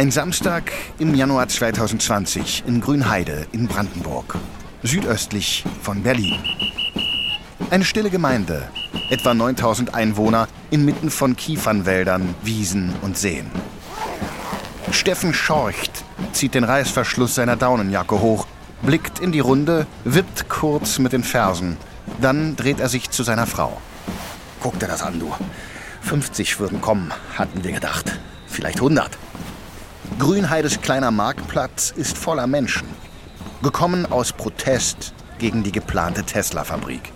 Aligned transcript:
Ein 0.00 0.10
Samstag 0.10 0.72
im 0.98 1.14
Januar 1.14 1.46
2020 1.46 2.64
in 2.66 2.80
Grünheide 2.80 3.46
in 3.52 3.68
Brandenburg, 3.68 4.34
südöstlich 4.82 5.62
von 5.82 6.02
Berlin. 6.02 6.38
Eine 7.68 7.84
stille 7.84 8.08
Gemeinde, 8.08 8.66
etwa 9.10 9.34
9000 9.34 9.92
Einwohner, 9.92 10.48
inmitten 10.70 11.10
von 11.10 11.36
Kiefernwäldern, 11.36 12.34
Wiesen 12.42 12.94
und 13.02 13.18
Seen. 13.18 13.50
Steffen 14.90 15.34
Schorcht 15.34 16.02
zieht 16.32 16.54
den 16.54 16.64
Reißverschluss 16.64 17.34
seiner 17.34 17.56
Daunenjacke 17.56 18.22
hoch, 18.22 18.46
blickt 18.80 19.18
in 19.18 19.32
die 19.32 19.40
Runde, 19.40 19.86
wippt 20.04 20.48
kurz 20.48 20.98
mit 20.98 21.12
den 21.12 21.24
Fersen. 21.24 21.76
Dann 22.22 22.56
dreht 22.56 22.80
er 22.80 22.88
sich 22.88 23.10
zu 23.10 23.22
seiner 23.22 23.46
Frau. 23.46 23.78
Guck 24.60 24.78
dir 24.78 24.88
das 24.88 25.02
an, 25.02 25.20
du. 25.20 25.30
50 26.00 26.58
würden 26.58 26.80
kommen, 26.80 27.12
hatten 27.36 27.62
wir 27.64 27.72
gedacht. 27.72 28.18
Vielleicht 28.46 28.78
100. 28.78 29.18
Grünheides 30.20 30.82
kleiner 30.82 31.10
Marktplatz 31.10 31.94
ist 31.96 32.18
voller 32.18 32.46
Menschen. 32.46 32.86
Gekommen 33.62 34.04
aus 34.04 34.34
Protest 34.34 35.14
gegen 35.38 35.62
die 35.62 35.72
geplante 35.72 36.24
Tesla-Fabrik. 36.24 37.10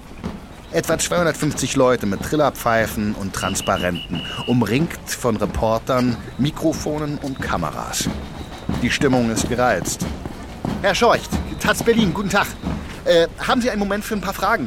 Etwa 0.72 0.98
250 0.98 1.76
Leute 1.76 2.06
mit 2.06 2.22
Trillerpfeifen 2.22 3.14
und 3.14 3.34
Transparenten, 3.34 4.22
umringt 4.46 5.10
von 5.10 5.36
Reportern, 5.36 6.16
Mikrofonen 6.38 7.18
und 7.18 7.42
Kameras. 7.42 8.08
Die 8.80 8.90
Stimmung 8.90 9.30
ist 9.30 9.50
gereizt. 9.50 10.06
Herr 10.80 10.94
Schorcht, 10.94 11.28
Taz 11.60 11.82
Berlin, 11.82 12.14
guten 12.14 12.30
Tag. 12.30 12.46
Äh, 13.04 13.28
haben 13.46 13.60
Sie 13.60 13.68
einen 13.68 13.80
Moment 13.80 14.02
für 14.02 14.14
ein 14.14 14.22
paar 14.22 14.32
Fragen? 14.32 14.66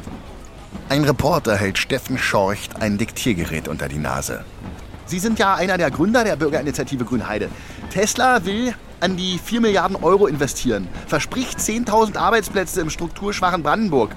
Ein 0.90 1.06
Reporter 1.06 1.56
hält 1.56 1.80
Steffen 1.80 2.20
Schorcht 2.20 2.80
ein 2.84 3.00
Diktiergerät 3.00 3.68
unter 3.68 3.88
die 3.88 3.98
Nase. 3.98 4.46
Sie 5.08 5.20
sind 5.20 5.40
ja 5.40 5.56
einer 5.56 5.78
der 5.78 5.90
Gründer 5.90 6.26
der 6.26 6.36
Bürgerinitiative 6.36 7.06
Grünheide. 7.06 7.50
Tesla 7.90 8.46
will 8.46 8.74
an 9.00 9.18
die 9.18 9.38
4 9.38 9.62
Milliarden 9.62 9.96
Euro 9.96 10.28
investieren, 10.28 10.88
verspricht 11.08 11.60
10.000 11.60 12.18
Arbeitsplätze 12.18 12.82
im 12.82 12.90
strukturschwachen 12.90 13.64
Brandenburg. 13.64 14.16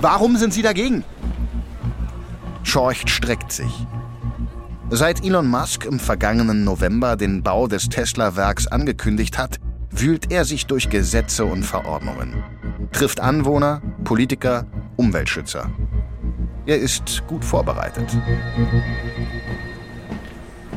Warum 0.00 0.36
sind 0.36 0.54
Sie 0.54 0.62
dagegen? 0.62 1.04
Schorcht 2.62 3.10
streckt 3.10 3.52
sich. 3.52 3.86
Seit 4.90 5.24
Elon 5.24 5.46
Musk 5.46 5.84
im 5.84 5.98
vergangenen 5.98 6.64
November 6.64 7.16
den 7.16 7.42
Bau 7.42 7.66
des 7.66 7.88
Tesla-Werks 7.88 8.66
angekündigt 8.66 9.38
hat, 9.38 9.58
wühlt 9.90 10.30
er 10.30 10.44
sich 10.44 10.66
durch 10.66 10.90
Gesetze 10.90 11.44
und 11.44 11.64
Verordnungen, 11.64 12.42
trifft 12.92 13.20
Anwohner, 13.20 13.82
Politiker, 14.04 14.66
Umweltschützer. 14.96 15.70
Er 16.66 16.78
ist 16.78 17.22
gut 17.26 17.44
vorbereitet. 17.44 18.16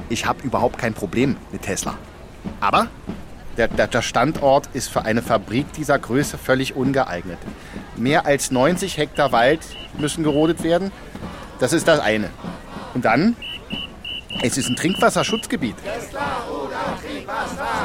Ich 0.09 0.25
habe 0.25 0.43
überhaupt 0.43 0.77
kein 0.77 0.93
Problem 0.93 1.35
mit 1.51 1.61
Tesla. 1.61 1.97
Aber 2.59 2.87
der, 3.57 3.67
der, 3.67 3.87
der, 3.87 4.01
Standort 4.01 4.69
ist 4.73 4.89
für 4.89 5.03
eine 5.03 5.21
Fabrik 5.21 5.71
dieser 5.73 5.97
Größe 5.97 6.37
völlig 6.37 6.75
ungeeignet. 6.75 7.37
Mehr 7.95 8.25
als 8.25 8.51
90 8.51 8.97
Hektar 8.97 9.31
Wald 9.31 9.61
müssen 9.97 10.23
gerodet 10.23 10.63
werden. 10.63 10.91
Das 11.59 11.71
ist 11.71 11.87
das 11.87 11.99
eine. 11.99 12.29
Und 12.93 13.05
dann, 13.05 13.35
es 14.41 14.57
ist 14.57 14.67
ein 14.67 14.75
Trinkwasserschutzgebiet. 14.75 15.75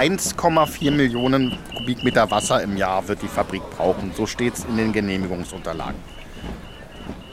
1,4 0.01 0.91
Millionen 0.91 1.57
Kubikmeter 1.77 2.31
Wasser 2.31 2.63
im 2.63 2.77
Jahr 2.77 3.07
wird 3.07 3.23
die 3.23 3.29
Fabrik 3.29 3.63
brauchen. 3.77 4.13
So 4.17 4.27
steht 4.27 4.55
es 4.55 4.65
in 4.65 4.77
den 4.77 4.93
Genehmigungsunterlagen. 4.93 6.01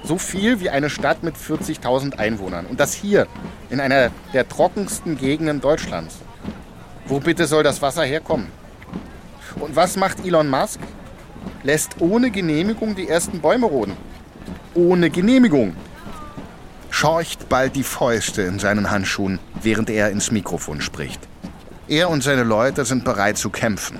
So 0.03 0.17
viel 0.17 0.59
wie 0.59 0.69
eine 0.69 0.89
Stadt 0.89 1.23
mit 1.23 1.36
40.000 1.36 2.17
Einwohnern. 2.17 2.66
Und 2.66 2.80
das 2.80 2.94
hier, 2.94 3.28
in 3.69 3.80
einer 3.80 4.09
der 4.34 4.47
trockensten 4.47 5.18
Gegenden 5.18 5.59
Deutschlands. 5.59 6.19
Wo 7.07 7.22
bitte 7.22 7.47
soll 7.47 7.63
das 7.63 7.81
Wasser 7.81 8.03
herkommen? 8.03 8.47
Und 9.59 9.75
was 9.78 9.95
macht 9.95 10.25
Elon 10.25 10.50
Musk? 10.50 10.79
Lässt 11.63 11.95
ohne 12.00 12.31
Genehmigung 12.31 12.95
die 12.95 13.07
ersten 13.07 13.40
Bäume 13.40 13.66
roden. 13.66 13.95
Ohne 14.73 15.09
Genehmigung. 15.09 15.75
Schorcht 16.90 17.47
bald 17.47 17.78
die 17.78 17.84
Fäuste 17.84 18.41
in 18.41 18.59
seinen 18.59 18.91
Handschuhen, 18.91 19.40
während 19.62 19.90
er 19.90 20.12
ins 20.12 20.31
Mikrofon 20.31 20.81
spricht. 20.81 21.22
Er 21.88 22.09
und 22.09 22.23
seine 22.23 22.44
Leute 22.44 22.84
sind 22.84 23.06
bereit 23.06 23.38
zu 23.38 23.50
kämpfen. 23.50 24.00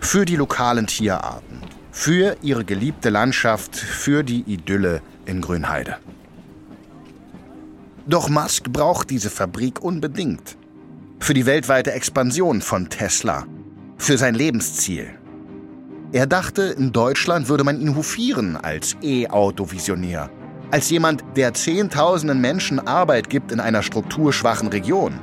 Für 0.00 0.26
die 0.26 0.36
lokalen 0.36 0.86
Tierarten, 0.86 1.62
für 1.90 2.36
ihre 2.42 2.66
geliebte 2.66 3.08
Landschaft, 3.08 3.76
für 3.76 4.22
die 4.24 4.42
Idylle 4.42 5.00
in 5.24 5.40
Grünheide. 5.40 5.96
Doch 8.06 8.28
Musk 8.28 8.64
braucht 8.70 9.08
diese 9.08 9.30
Fabrik 9.30 9.80
unbedingt 9.80 10.56
für 11.20 11.34
die 11.34 11.46
weltweite 11.46 11.92
Expansion 11.92 12.62
von 12.62 12.88
Tesla, 12.88 13.46
für 13.98 14.16
sein 14.16 14.34
Lebensziel. 14.34 15.10
Er 16.12 16.26
dachte, 16.26 16.62
in 16.62 16.92
Deutschland 16.92 17.48
würde 17.48 17.62
man 17.62 17.80
ihn 17.80 17.94
hofieren 17.94 18.56
als 18.56 18.96
E-Auto-Visionär, 19.02 20.30
als 20.70 20.90
jemand, 20.90 21.22
der 21.36 21.54
Zehntausenden 21.54 22.40
Menschen 22.40 22.80
Arbeit 22.80 23.28
gibt 23.30 23.52
in 23.52 23.60
einer 23.60 23.82
strukturschwachen 23.82 24.68
Region. 24.68 25.20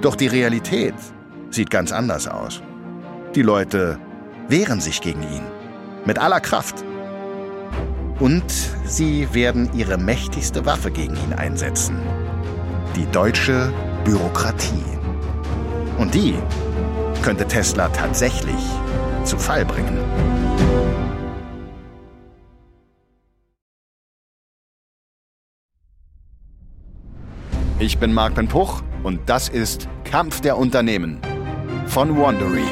Doch 0.00 0.16
die 0.16 0.26
Realität 0.26 0.94
sieht 1.50 1.70
ganz 1.70 1.92
anders 1.92 2.26
aus. 2.26 2.62
Die 3.34 3.42
Leute 3.42 3.98
wehren 4.48 4.80
sich 4.80 5.00
gegen 5.00 5.22
ihn, 5.22 5.44
mit 6.06 6.18
aller 6.18 6.40
Kraft. 6.40 6.84
Und 8.20 8.44
sie 8.84 9.28
werden 9.32 9.70
ihre 9.74 9.98
mächtigste 9.98 10.66
Waffe 10.66 10.90
gegen 10.90 11.16
ihn 11.16 11.32
einsetzen. 11.32 11.98
Die 12.96 13.06
deutsche 13.06 13.72
Bürokratie. 14.04 14.84
Und 15.98 16.14
die 16.14 16.34
könnte 17.22 17.46
Tesla 17.46 17.88
tatsächlich 17.88 18.62
zu 19.24 19.38
Fall 19.38 19.64
bringen. 19.64 19.98
Ich 27.78 27.98
bin 27.98 28.12
Marc 28.12 28.34
Ben 28.34 28.48
Puch 28.48 28.82
und 29.02 29.20
das 29.26 29.48
ist 29.48 29.88
Kampf 30.04 30.40
der 30.40 30.56
Unternehmen 30.56 31.18
von 31.86 32.16
Wandery. 32.16 32.64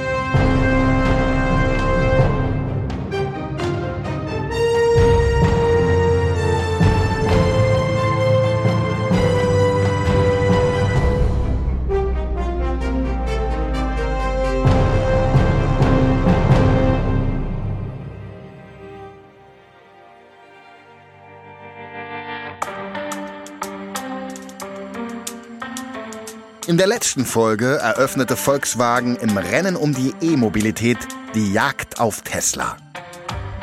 Letzten 27.03 27.27
Folge 27.27 27.79
eröffnete 27.79 28.37
Volkswagen 28.37 29.17
im 29.17 29.37
Rennen 29.37 29.75
um 29.75 29.93
die 29.93 30.15
E-Mobilität 30.21 30.99
die 31.35 31.53
Jagd 31.53 31.99
auf 31.99 32.23
Tesla. 32.23 32.77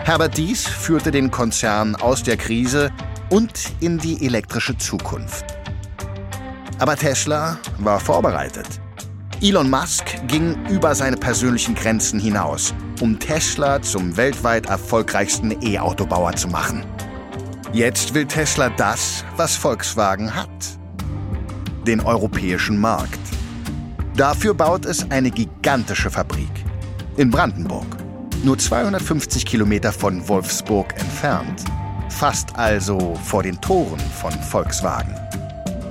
Herbert 0.03 0.35
Dies 0.35 0.67
führte 0.67 1.09
den 1.09 1.31
Konzern 1.31 1.95
aus 1.95 2.22
der 2.22 2.35
Krise 2.35 2.91
und 3.29 3.53
in 3.79 3.97
die 3.97 4.25
elektrische 4.25 4.77
Zukunft. 4.77 5.45
Aber 6.79 6.97
Tesla 6.97 7.57
war 7.77 8.01
vorbereitet. 8.01 8.67
Elon 9.41 9.69
Musk 9.69 10.03
ging 10.27 10.57
über 10.67 10.94
seine 10.94 11.16
persönlichen 11.16 11.75
Grenzen 11.75 12.19
hinaus, 12.19 12.73
um 13.00 13.17
Tesla 13.19 13.81
zum 13.81 14.18
weltweit 14.18 14.65
erfolgreichsten 14.65 15.56
E-Autobauer 15.63 16.35
zu 16.35 16.50
machen. 16.50 16.83
Jetzt 17.71 18.13
will 18.13 18.25
Tesla 18.25 18.68
das, 18.68 19.24
was 19.38 19.56
Volkswagen 19.56 20.35
hat 20.35 20.50
den 21.89 22.01
europäischen 22.01 22.77
Markt. 22.80 23.19
Dafür 24.19 24.54
baut 24.54 24.86
es 24.86 25.10
eine 25.12 25.31
gigantische 25.31 26.12
Fabrik 26.12 26.51
in 27.16 27.31
Brandenburg, 27.31 27.86
nur 28.44 28.57
250 28.57 29.45
Kilometer 29.45 29.94
von 29.94 30.27
Wolfsburg 30.27 30.92
entfernt, 31.00 31.63
fast 32.10 32.54
also 32.57 33.16
vor 33.24 33.44
den 33.44 33.62
Toren 33.62 34.01
von 34.19 34.33
Volkswagen. 34.33 35.16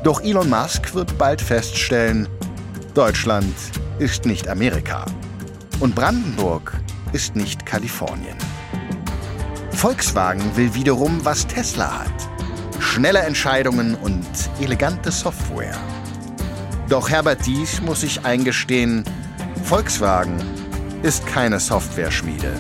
Doch 0.05 0.21
Elon 0.21 0.51
Musk 0.51 0.95
wird 0.95 1.17
bald 1.17 1.41
feststellen, 1.41 2.29
Deutschland 2.93 3.55
ist 3.99 4.27
nicht 4.27 4.47
Amerika 4.47 5.07
und 5.81 5.95
Brandenburg 5.95 6.75
ist 7.15 7.35
nicht 7.35 7.65
Kalifornien. 7.65 8.37
Volkswagen 9.71 10.55
will 10.55 10.75
wiederum, 10.75 11.19
was 11.25 11.47
Tesla 11.47 12.01
hat 12.01 12.29
schnelle 12.79 13.21
Entscheidungen 13.21 13.95
und 13.95 14.27
elegante 14.61 15.11
Software. 15.11 15.79
Doch 16.89 17.11
Herbert 17.11 17.45
Dies 17.45 17.83
muss 17.83 18.01
sich 18.01 18.25
eingestehen, 18.25 19.05
Volkswagen 19.65 20.41
ist 21.03 21.27
keine 21.27 21.61
Software-Schmiede. 21.61 22.53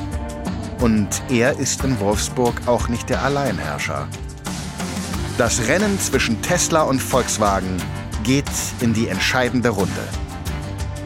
Und 0.81 1.09
er 1.31 1.59
ist 1.59 1.83
in 1.83 1.99
Wolfsburg 1.99 2.61
auch 2.67 2.89
nicht 2.89 3.09
der 3.09 3.23
Alleinherrscher. 3.23 4.07
Das 5.39 5.67
Rennen 5.67 5.99
zwischen 5.99 6.43
Tesla 6.43 6.83
und 6.83 7.01
Volkswagen 7.01 7.79
geht 8.23 8.45
in 8.81 8.93
die 8.93 9.09
entscheidende 9.09 9.71
Runde. 9.71 10.09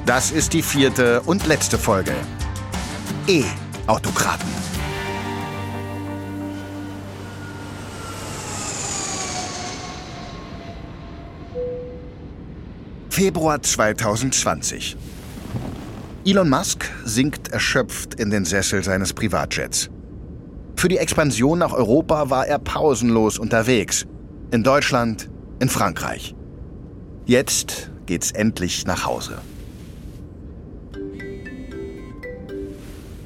Das 0.05 0.33
ist 0.33 0.53
die 0.53 0.63
vierte 0.63 1.23
und 1.23 1.47
letzte 1.47 1.79
Folge. 1.79 2.15
E-Autokraten. 3.29 4.72
Februar 13.13 13.61
2020. 13.61 14.97
Elon 16.25 16.49
Musk 16.49 16.91
sinkt 17.05 17.49
erschöpft 17.49 18.15
in 18.15 18.31
den 18.31 18.47
Sessel 18.47 18.83
seines 18.83 19.13
Privatjets. 19.13 19.91
Für 20.77 20.89
die 20.89 20.97
Expansion 20.97 21.59
nach 21.59 21.75
Europa 21.75 22.31
war 22.31 22.47
er 22.47 22.59
pausenlos 22.59 23.39
unterwegs. 23.39 24.07
In 24.51 24.63
Deutschland, 24.63 25.29
in 25.61 25.69
Frankreich. 25.69 26.35
Jetzt 27.27 27.91
geht's 28.07 28.33
endlich 28.33 28.87
nach 28.87 29.05
Hause. 29.05 29.43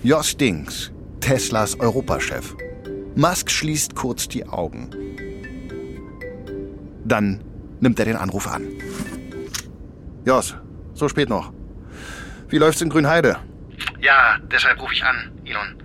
Jos 0.03 0.37
Dings, 0.37 0.91
Teslas 1.21 1.79
Europachef. 1.79 2.57
Musk 3.15 3.53
schließt 3.53 3.95
kurz 3.95 4.27
die 4.27 4.49
Augen. 4.49 4.91
Dann 7.05 7.41
nimmt 7.79 8.01
er 8.01 8.07
den 8.07 8.17
Anruf 8.17 8.49
an. 8.49 8.67
Jos, 10.27 10.57
so 10.93 11.09
spät 11.09 11.29
noch. 11.29 11.53
Wie 12.49 12.59
läuft's 12.59 12.83
in 12.83 12.91
Grünheide? 12.91 13.37
Ja, 14.01 14.39
deshalb 14.51 14.83
rufe 14.83 14.93
ich 14.93 15.05
an, 15.05 15.31
Elon. 15.45 15.81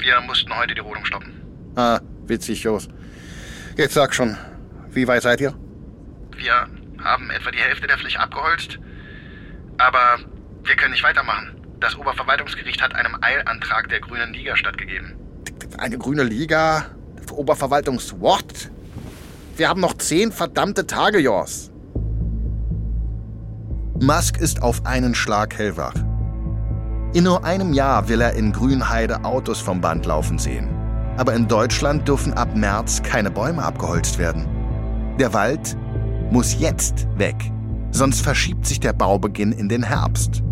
Wir 0.00 0.20
mussten 0.22 0.52
heute 0.52 0.74
die 0.74 0.80
Rodung 0.80 1.04
stoppen. 1.04 1.32
Ah, 1.76 2.00
witzig, 2.26 2.64
Jos. 2.64 2.88
Jetzt 3.76 3.94
sag 3.94 4.12
schon, 4.16 4.36
wie 4.90 5.06
weit 5.06 5.22
seid 5.22 5.40
ihr? 5.40 5.54
Wir 6.36 6.66
haben 7.04 7.30
etwa 7.30 7.52
die 7.52 7.58
Hälfte 7.58 7.86
der 7.86 7.98
Fläche 7.98 8.18
abgeholzt. 8.18 8.80
Aber 9.78 10.18
wir 10.64 10.74
können 10.74 10.90
nicht 10.90 11.04
weitermachen. 11.04 11.54
Das 11.78 11.96
Oberverwaltungsgericht 11.96 12.82
hat 12.82 12.96
einem 12.96 13.16
Eilantrag 13.20 13.88
der 13.90 14.00
Grünen 14.00 14.34
Liga 14.34 14.56
stattgegeben. 14.56 15.14
Eine 15.78 15.98
grüne 15.98 16.24
Liga? 16.24 16.86
Oberverwaltungs-what? 17.30 18.70
Wir 19.56 19.68
haben 19.68 19.80
noch 19.80 19.94
zehn 19.94 20.32
verdammte 20.32 20.86
Tage, 20.86 21.18
Jos. 21.20 21.70
Musk 24.04 24.36
ist 24.36 24.62
auf 24.62 24.84
einen 24.84 25.14
Schlag 25.14 25.56
hellwach. 25.56 25.94
In 27.14 27.24
nur 27.24 27.42
einem 27.42 27.72
Jahr 27.72 28.06
will 28.06 28.20
er 28.20 28.34
in 28.34 28.52
Grünheide 28.52 29.24
Autos 29.24 29.60
vom 29.60 29.80
Band 29.80 30.04
laufen 30.04 30.38
sehen. 30.38 30.68
Aber 31.16 31.32
in 31.32 31.48
Deutschland 31.48 32.06
dürfen 32.06 32.34
ab 32.34 32.54
März 32.54 33.02
keine 33.02 33.30
Bäume 33.30 33.62
abgeholzt 33.62 34.18
werden. 34.18 34.46
Der 35.18 35.32
Wald 35.32 35.74
muss 36.30 36.60
jetzt 36.60 37.08
weg, 37.16 37.36
sonst 37.92 38.20
verschiebt 38.20 38.66
sich 38.66 38.78
der 38.78 38.92
Baubeginn 38.92 39.52
in 39.52 39.70
den 39.70 39.82
Herbst. 39.82 40.42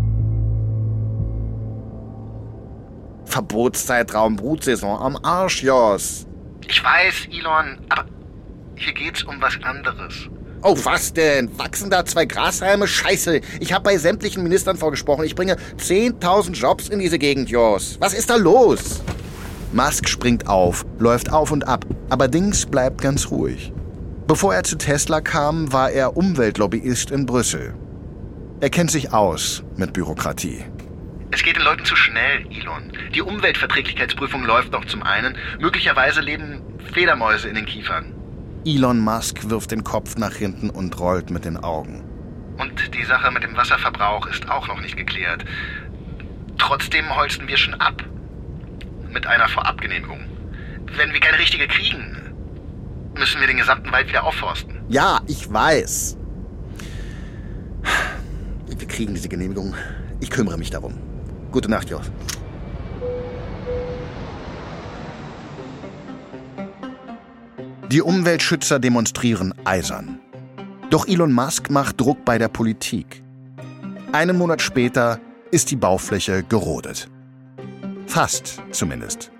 Verbotszeitraum, 3.25 4.35
Brutsaison 4.35 4.99
am 4.99 5.15
Arsch, 5.21 5.61
Jos. 5.61 6.25
Ich 6.67 6.83
weiß, 6.83 7.27
Elon, 7.31 7.77
aber 7.89 8.05
hier 8.75 8.93
geht's 8.93 9.21
um 9.23 9.39
was 9.39 9.61
anderes. 9.61 10.27
Oh, 10.65 10.77
was 10.83 11.11
denn? 11.11 11.49
Wachsen 11.59 11.89
da 11.89 12.05
zwei 12.05 12.25
Grashalme? 12.25 12.87
Scheiße. 12.87 13.41
Ich 13.59 13.73
habe 13.73 13.83
bei 13.83 13.97
sämtlichen 13.97 14.43
Ministern 14.43 14.77
vorgesprochen. 14.77 15.25
Ich 15.25 15.35
bringe 15.35 15.57
10.000 15.77 16.53
Jobs 16.53 16.87
in 16.87 16.99
diese 16.99 17.19
Gegend, 17.19 17.49
Jos. 17.49 17.97
Was 17.99 18.13
ist 18.13 18.29
da 18.29 18.37
los? 18.37 19.01
Musk 19.73 20.07
springt 20.07 20.47
auf, 20.47 20.85
läuft 20.99 21.33
auf 21.33 21.51
und 21.51 21.67
ab, 21.67 21.85
aber 22.09 22.29
Dings 22.29 22.65
bleibt 22.65 23.01
ganz 23.01 23.29
ruhig. 23.29 23.73
Bevor 24.25 24.55
er 24.55 24.63
zu 24.63 24.77
Tesla 24.77 25.19
kam, 25.19 25.73
war 25.73 25.91
er 25.91 26.15
Umweltlobbyist 26.15 27.11
in 27.11 27.25
Brüssel. 27.25 27.73
Er 28.61 28.69
kennt 28.69 28.89
sich 28.89 29.11
aus 29.11 29.63
mit 29.75 29.91
Bürokratie. 29.91 30.63
Es 31.31 31.43
geht 31.43 31.57
den 31.57 31.63
Leuten 31.63 31.83
zu 31.83 31.97
schnell, 31.97 32.45
Elon. 32.51 32.93
Die 33.13 33.21
Umweltverträglichkeitsprüfung 33.21 34.45
läuft 34.45 34.71
noch 34.71 34.85
zum 34.85 35.03
einen. 35.03 35.35
Möglicherweise 35.59 36.21
leben 36.21 36.61
Fledermäuse 36.93 37.49
in 37.49 37.55
den 37.55 37.65
Kiefern. 37.65 38.12
Elon 38.65 38.99
Musk 38.99 39.49
wirft 39.49 39.71
den 39.71 39.83
Kopf 39.83 40.15
nach 40.15 40.33
hinten 40.33 40.69
und 40.69 40.97
rollt 40.99 41.29
mit 41.29 41.43
den 41.43 41.57
Augen. 41.57 42.03
Und 42.57 42.95
die 42.95 43.03
Sache 43.03 43.29
mit 43.31 43.43
dem 43.43 43.57
Wasserverbrauch 43.57 44.25
ist 44.27 44.49
auch 44.49 44.67
noch 44.67 44.79
nicht 44.79 44.95
geklärt. 44.95 45.43
Trotzdem 46.57 47.13
holzen 47.13 47.47
wir 47.47 47.57
schon 47.57 47.73
ab. 47.75 48.03
Mit 49.11 49.27
einer 49.27 49.49
Vorabgenehmigung. 49.49 50.21
Wenn 50.95 51.11
wir 51.11 51.19
keine 51.19 51.39
richtige 51.39 51.67
kriegen, 51.67 52.17
müssen 53.17 53.41
wir 53.41 53.47
den 53.47 53.57
gesamten 53.57 53.91
Wald 53.91 54.07
wieder 54.07 54.23
aufforsten. 54.23 54.79
Ja, 54.87 55.19
ich 55.27 55.51
weiß. 55.51 56.17
Wir 58.67 58.87
kriegen 58.87 59.13
diese 59.13 59.27
Genehmigung. 59.27 59.75
Ich 60.19 60.29
kümmere 60.29 60.57
mich 60.57 60.69
darum. 60.69 60.93
Gute 61.51 61.69
Nacht, 61.69 61.89
Jos. 61.89 62.09
Die 67.93 68.01
Umweltschützer 68.01 68.79
demonstrieren 68.79 69.53
eisern. 69.65 70.17
Doch 70.89 71.07
Elon 71.07 71.31
Musk 71.31 71.69
macht 71.69 72.01
Druck 72.01 72.25
bei 72.25 72.39
der 72.39 72.47
Politik. 72.47 73.21
Einen 74.11 74.35
Monat 74.35 74.63
später 74.63 75.19
ist 75.51 75.69
die 75.69 75.75
Baufläche 75.75 76.41
gerodet. 76.41 77.07
Fast 78.07 78.63
zumindest. 78.71 79.31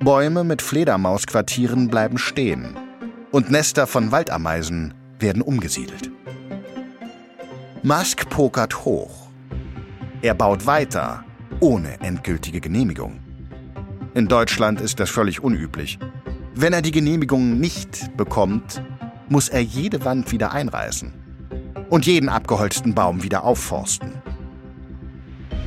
Bäume 0.00 0.42
mit 0.42 0.62
Fledermausquartieren 0.62 1.86
bleiben 1.86 2.18
stehen 2.18 2.76
und 3.30 3.52
Nester 3.52 3.86
von 3.86 4.10
Waldameisen 4.10 4.92
werden 5.20 5.40
umgesiedelt. 5.40 6.10
Musk 7.84 8.28
pokert 8.28 8.84
hoch. 8.84 9.28
Er 10.22 10.34
baut 10.34 10.66
weiter, 10.66 11.24
ohne 11.60 12.00
endgültige 12.00 12.60
Genehmigung. 12.60 13.20
In 14.14 14.26
Deutschland 14.26 14.80
ist 14.80 14.98
das 14.98 15.08
völlig 15.08 15.40
unüblich. 15.40 16.00
Wenn 16.58 16.72
er 16.72 16.80
die 16.80 16.90
Genehmigung 16.90 17.60
nicht 17.60 18.16
bekommt, 18.16 18.82
muss 19.28 19.50
er 19.50 19.60
jede 19.60 20.06
Wand 20.06 20.32
wieder 20.32 20.52
einreißen 20.52 21.12
und 21.90 22.06
jeden 22.06 22.30
abgeholzten 22.30 22.94
Baum 22.94 23.22
wieder 23.22 23.44
aufforsten. 23.44 24.22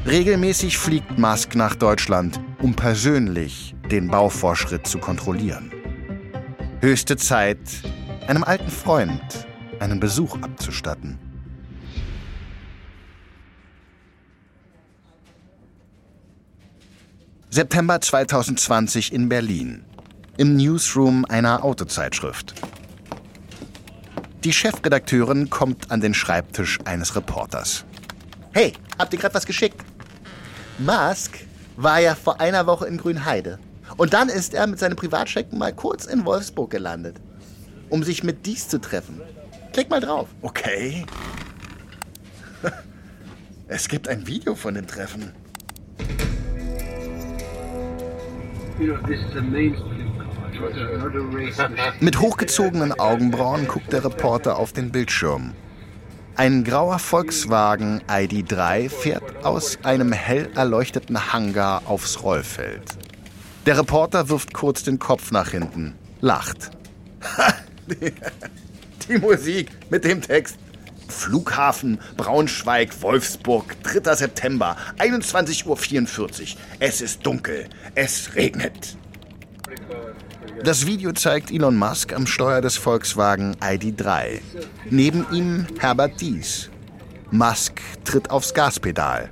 Regelmäßig 0.08 0.80
fliegt 0.80 1.20
Musk 1.20 1.54
nach 1.54 1.76
Deutschland, 1.76 2.42
um 2.60 2.74
persönlich 2.74 3.76
den 3.92 4.08
Bauvorschritt 4.08 4.88
zu 4.88 4.98
kontrollieren. 4.98 5.72
Höchste 6.82 7.18
Zeit, 7.18 7.60
einem 8.26 8.44
alten 8.44 8.72
Freund 8.72 9.48
einen 9.80 10.00
Besuch 10.00 10.42
abzustatten. 10.42 11.20
September 17.52 18.02
2020 18.02 19.14
in 19.14 19.30
Berlin 19.30 19.86
im 20.40 20.56
Newsroom 20.56 21.26
einer 21.26 21.66
Autozeitschrift. 21.66 22.54
Die 24.46 24.54
Chefredakteurin 24.54 25.50
kommt 25.50 25.92
an 25.92 26.00
den 26.00 26.14
Schreibtisch 26.14 26.80
eines 26.86 27.14
Reporters. 27.18 27.84
Hey, 28.54 28.72
habt 28.98 29.12
ihr 29.12 29.20
gerade 29.20 29.36
was 29.36 29.46
geschickt? 29.46 29.82
Musk 30.78 31.40
war 31.76 32.00
ja 32.00 32.16
vor 32.16 32.40
einer 32.40 32.66
Woche 32.68 32.88
in 32.88 32.96
Grünheide. 32.96 33.60
Und 33.98 34.14
dann 34.14 34.30
ist 34.30 34.54
er 34.54 34.66
mit 34.66 34.80
seinem 34.80 34.96
Privatscheck 34.96 35.52
mal 35.52 35.74
kurz 35.74 36.06
in 36.06 36.24
Wolfsburg 36.24 36.72
gelandet, 36.72 37.18
um 37.90 38.02
sich 38.02 38.24
mit 38.24 38.46
dies 38.46 38.70
zu 38.70 38.80
treffen. 38.80 39.20
Klick 39.74 39.90
mal 39.90 40.00
drauf. 40.00 40.30
Okay. 40.42 41.06
Es 43.68 43.88
gibt 43.90 44.08
ein 44.08 44.26
Video 44.26 44.56
von 44.56 44.74
dem 44.74 44.88
Treffen. 44.88 45.34
You 48.80 48.96
know, 48.96 49.08
this 49.08 49.20
is 49.20 49.36
a 49.36 49.42
mainstream 49.42 50.09
mit 52.00 52.20
hochgezogenen 52.20 52.98
Augenbrauen 53.00 53.68
guckt 53.68 53.92
der 53.94 54.04
Reporter 54.04 54.58
auf 54.58 54.74
den 54.74 54.92
Bildschirm. 54.92 55.54
Ein 56.36 56.64
grauer 56.64 57.00
Volkswagen 57.00 58.02
ID3 58.08 58.90
fährt 58.90 59.44
aus 59.44 59.78
einem 59.84 60.14
hell 60.14 60.50
erleuchteten 60.56 61.34
Hangar 61.34 61.84
aufs 61.86 62.24
Rollfeld. 62.24 62.98
Der 63.66 63.78
Reporter 63.78 64.30
wirft 64.30 64.54
kurz 64.54 64.84
den 64.84 65.00
Kopf 65.00 65.32
nach 65.32 65.50
hinten, 65.50 65.96
lacht. 66.22 66.72
Die 69.10 69.18
Musik 69.18 69.70
mit 69.90 70.06
dem 70.06 70.22
Text. 70.22 70.58
Flughafen 71.10 72.00
Braunschweig, 72.16 73.02
Wolfsburg, 73.02 73.76
3. 73.84 74.14
September, 74.16 74.78
21.44 75.00 75.66
Uhr. 75.66 76.60
Es 76.80 77.02
ist 77.02 77.26
dunkel. 77.26 77.68
Es 77.96 78.36
regnet. 78.36 78.96
Das 80.64 80.86
Video 80.86 81.14
zeigt 81.14 81.52
Elon 81.52 81.78
Musk 81.78 82.14
am 82.14 82.28
Steuer 82.28 82.62
des 82.62 82.76
Volkswagen 82.78 83.56
ID3. 83.58 84.40
Neben 84.90 85.26
ihm 85.32 85.68
Herbert 85.80 86.20
Dies. 86.20 86.70
Musk 87.32 87.80
tritt 88.04 88.30
aufs 88.30 88.54
Gaspedal. 88.54 89.30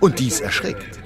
Und 0.00 0.18
dies 0.18 0.40
erschrickt. 0.40 0.98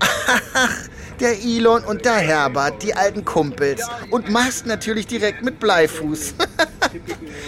Ach, 0.00 0.72
der 1.20 1.38
Elon 1.42 1.84
und 1.84 2.04
der 2.04 2.16
Herbert, 2.16 2.82
die 2.82 2.94
alten 2.94 3.24
Kumpels. 3.24 3.82
Und 4.10 4.30
Musk 4.30 4.66
natürlich 4.66 5.06
direkt 5.06 5.42
mit 5.42 5.58
Bleifuß. 5.60 6.34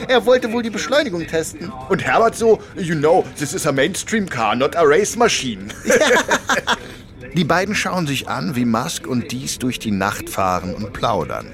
Er 0.09 0.25
wollte 0.27 0.53
wohl 0.53 0.63
die 0.63 0.71
Beschleunigung 0.71 1.27
testen. 1.27 1.73
Und 1.89 2.05
Herbert 2.05 2.37
so, 2.37 2.61
you 2.77 2.95
know, 2.95 3.25
this 3.39 3.55
is 3.55 3.67
a 3.67 3.73
mainstream 3.73 4.29
car, 4.29 4.55
not 4.55 4.77
a 4.77 4.83
race 4.83 5.17
machine. 5.17 5.69
Die 7.35 7.45
beiden 7.45 7.75
schauen 7.75 8.07
sich 8.07 8.29
an, 8.29 8.57
wie 8.57 8.65
Musk 8.65 9.07
und 9.07 9.31
Dies 9.33 9.59
durch 9.59 9.79
die 9.79 9.91
Nacht 9.91 10.29
fahren 10.31 10.75
und 10.75 10.93
plaudern. 10.93 11.47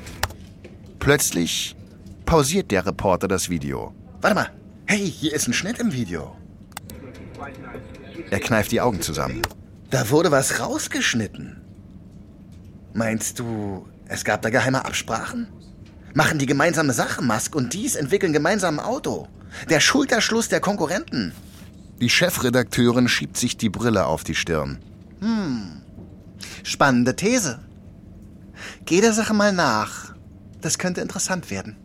Plötzlich 0.99 1.77
pausiert 2.25 2.71
der 2.71 2.87
Reporter 2.87 3.29
das 3.29 3.51
Video. 3.51 3.95
Warte 4.21 4.35
mal. 4.35 4.51
Hey, 4.87 5.11
hier 5.11 5.33
ist 5.33 5.49
ein 5.49 5.53
Schnitt 5.53 5.79
im 5.79 5.93
Video. 5.93 6.37
Er 8.31 8.41
kneift 8.41 8.73
die 8.73 8.81
Augen 8.81 9.01
zusammen. 9.01 9.43
Da 9.91 10.11
wurde 10.11 10.31
was 10.31 10.61
rausgeschnitten. 10.61 11.61
Meinst 12.93 13.39
du, 13.39 13.89
es 14.09 14.25
gab 14.25 14.43
da 14.43 14.51
geheime 14.51 14.85
Absprachen? 14.85 15.49
Machen 16.15 16.39
die 16.39 16.47
gemeinsame 16.47 16.93
Sache, 16.93 17.23
Musk 17.23 17.55
und 17.57 17.75
dies 17.75 17.97
entwickeln 17.97 18.33
gemeinsam 18.33 18.79
ein 18.79 18.85
Auto. 18.85 19.29
Der 19.69 19.81
Schulterschluss 19.81 20.49
der 20.49 20.61
Konkurrenten. 20.61 21.33
Die 22.01 22.11
Chefredakteurin 22.11 23.09
schiebt 23.09 23.37
sich 23.37 23.57
die 23.57 23.71
Brille 23.71 24.07
auf 24.07 24.25
die 24.25 24.35
Stirn. 24.35 24.79
Hm. 25.25 25.81
Spannende 26.65 27.17
These. 27.17 27.59
Geh 28.85 29.01
der 29.01 29.15
Sache 29.15 29.33
mal 29.33 29.55
nach. 29.55 30.15
Das 30.61 30.77
könnte 30.77 31.01
interessant 31.01 31.51
werden. 31.51 31.77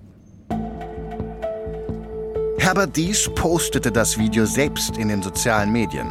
Herbert 2.58 2.98
Dies 2.98 3.29
postete 3.36 3.93
das 3.93 4.17
Video 4.17 4.46
selbst 4.46 4.98
in 4.98 5.08
den 5.08 5.24
sozialen 5.24 5.72
Medien. 5.72 6.10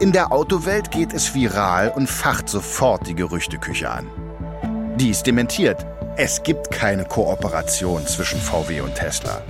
In 0.00 0.12
der 0.12 0.32
Autowelt 0.32 0.90
geht 0.90 1.14
es 1.14 1.34
viral 1.34 1.90
und 1.96 2.10
facht 2.10 2.50
sofort 2.50 3.06
die 3.06 3.14
Gerüchteküche 3.14 3.90
an. 3.90 4.06
Dies 4.98 5.22
dementiert. 5.22 5.86
Es 6.18 6.42
gibt 6.42 6.70
keine 6.70 7.06
Kooperation 7.06 8.06
zwischen 8.06 8.38
VW 8.38 8.82
und 8.82 8.94
Tesla. 8.94 9.40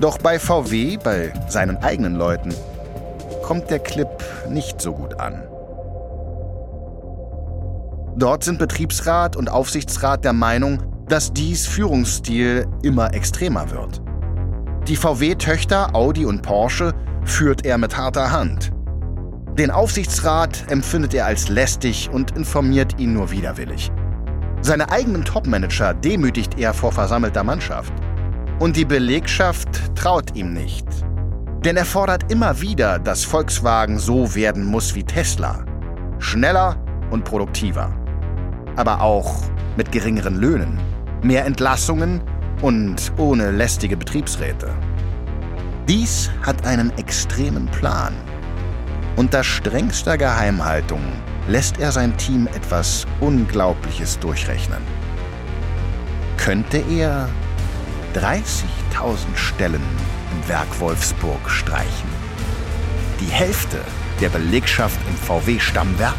Doch 0.00 0.16
bei 0.16 0.38
VW, 0.38 0.96
bei 0.96 1.30
seinen 1.46 1.76
eigenen 1.76 2.14
Leuten, 2.14 2.54
kommt 3.42 3.68
der 3.68 3.80
Clip 3.80 4.08
nicht 4.48 4.80
so 4.80 4.94
gut 4.94 5.20
an. 5.20 5.49
Dort 8.16 8.44
sind 8.44 8.58
Betriebsrat 8.58 9.36
und 9.36 9.50
Aufsichtsrat 9.50 10.24
der 10.24 10.32
Meinung, 10.32 10.82
dass 11.08 11.32
dies 11.32 11.66
Führungsstil 11.66 12.66
immer 12.82 13.14
extremer 13.14 13.70
wird. 13.70 14.02
Die 14.88 14.96
VW-Töchter 14.96 15.94
Audi 15.94 16.24
und 16.24 16.42
Porsche 16.42 16.92
führt 17.24 17.64
er 17.64 17.78
mit 17.78 17.96
harter 17.96 18.32
Hand. 18.32 18.72
Den 19.58 19.70
Aufsichtsrat 19.70 20.70
empfindet 20.70 21.14
er 21.14 21.26
als 21.26 21.48
lästig 21.48 22.08
und 22.10 22.36
informiert 22.36 22.98
ihn 22.98 23.12
nur 23.12 23.30
widerwillig. 23.30 23.90
Seine 24.62 24.90
eigenen 24.90 25.24
Topmanager 25.24 25.94
demütigt 25.94 26.58
er 26.58 26.74
vor 26.74 26.92
versammelter 26.92 27.44
Mannschaft. 27.44 27.92
Und 28.58 28.76
die 28.76 28.84
Belegschaft 28.84 29.96
traut 29.96 30.36
ihm 30.36 30.52
nicht. 30.52 30.86
Denn 31.64 31.76
er 31.76 31.84
fordert 31.84 32.30
immer 32.30 32.60
wieder, 32.60 32.98
dass 32.98 33.24
Volkswagen 33.24 33.98
so 33.98 34.34
werden 34.34 34.64
muss 34.64 34.94
wie 34.94 35.04
Tesla. 35.04 35.64
Schneller 36.18 36.76
und 37.10 37.24
produktiver. 37.24 37.92
Aber 38.76 39.00
auch 39.00 39.42
mit 39.76 39.92
geringeren 39.92 40.36
Löhnen, 40.36 40.78
mehr 41.22 41.44
Entlassungen 41.44 42.20
und 42.62 43.12
ohne 43.16 43.50
lästige 43.50 43.96
Betriebsräte. 43.96 44.74
Dies 45.88 46.30
hat 46.42 46.66
einen 46.66 46.96
extremen 46.98 47.66
Plan. 47.66 48.14
Unter 49.16 49.42
strengster 49.42 50.16
Geheimhaltung 50.16 51.02
lässt 51.48 51.78
er 51.80 51.92
sein 51.92 52.16
Team 52.16 52.46
etwas 52.54 53.06
Unglaubliches 53.20 54.18
durchrechnen. 54.18 54.82
Könnte 56.36 56.78
er 56.78 57.28
30.000 58.14 59.34
Stellen 59.34 59.82
im 60.32 60.48
Werk 60.48 60.80
Wolfsburg 60.80 61.50
streichen? 61.50 62.08
Die 63.20 63.30
Hälfte 63.30 63.80
der 64.20 64.28
Belegschaft 64.28 64.98
im 65.08 65.16
VW-Stammwerk? 65.16 66.14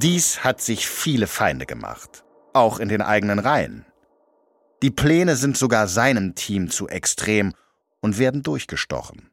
Dies 0.00 0.44
hat 0.44 0.60
sich 0.60 0.86
viele 0.86 1.26
Feinde 1.26 1.66
gemacht, 1.66 2.22
auch 2.52 2.78
in 2.78 2.88
den 2.88 3.02
eigenen 3.02 3.40
Reihen. 3.40 3.84
Die 4.80 4.92
Pläne 4.92 5.34
sind 5.34 5.56
sogar 5.56 5.88
seinem 5.88 6.36
Team 6.36 6.70
zu 6.70 6.86
extrem 6.86 7.52
und 7.98 8.16
werden 8.16 8.44
durchgestochen. 8.44 9.32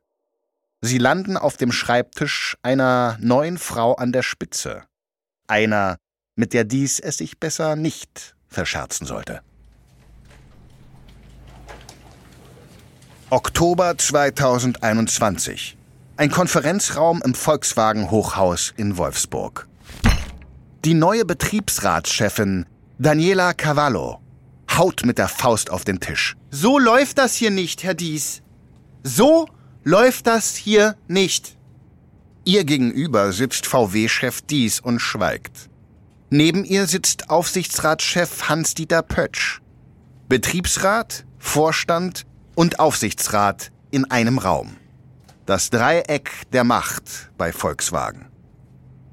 Sie 0.82 0.98
landen 0.98 1.38
auf 1.38 1.56
dem 1.58 1.72
Schreibtisch 1.72 2.58
einer 2.64 3.16
neuen 3.22 3.60
Frau 3.60 3.94
an 3.94 4.12
der 4.12 4.24
Spitze. 4.24 4.86
Einer, 5.46 5.98
mit 6.36 6.52
der 6.52 6.64
dies 6.64 7.00
es 7.00 7.18
sich 7.18 7.40
besser 7.40 7.76
nicht 7.76 8.36
verscherzen 8.48 9.06
sollte. 9.06 9.42
Oktober 13.30 14.00
2021. 14.00 15.78
Ein 16.18 16.32
Konferenzraum 16.32 17.22
im 17.24 17.36
Volkswagen 17.36 18.10
Hochhaus 18.10 18.74
in 18.76 18.98
Wolfsburg. 18.98 19.68
Die 20.86 20.94
neue 20.94 21.26
Betriebsratschefin 21.26 22.68
Daniela 23.00 23.56
Cavallo 23.56 24.20
haut 24.70 25.04
mit 25.04 25.18
der 25.18 25.28
Faust 25.28 25.72
auf 25.72 25.84
den 25.84 26.00
Tisch. 26.00 26.36
So 26.52 26.78
läuft 26.78 27.18
das 27.18 27.34
hier 27.34 27.50
nicht, 27.50 27.84
Herr 27.84 27.96
Dies. 27.96 28.44
So 29.02 29.48
läuft 29.84 30.28
das 30.28 30.56
hier 30.56 30.96
nicht. 31.08 31.58
Ihr 32.44 32.66
gegenüber 32.66 33.32
sitzt 33.32 33.66
VW-Chef 33.66 34.44
Dies 34.44 34.80
und 34.80 35.00
schweigt. 35.00 35.72
Neben 36.30 36.64
ihr 36.64 36.86
sitzt 36.86 37.32
Aufsichtsratschef 37.32 38.48
Hans-Dieter 38.48 39.02
Pötsch. 39.02 39.62
Betriebsrat, 40.30 41.26
Vorstand 41.40 42.28
und 42.54 42.80
Aufsichtsrat 42.80 43.72
in 43.90 44.12
einem 44.12 44.38
Raum. 44.38 44.78
Das 45.48 45.72
Dreieck 45.72 46.30
der 46.54 46.64
Macht 46.64 47.32
bei 47.40 47.52
Volkswagen. 47.52 48.28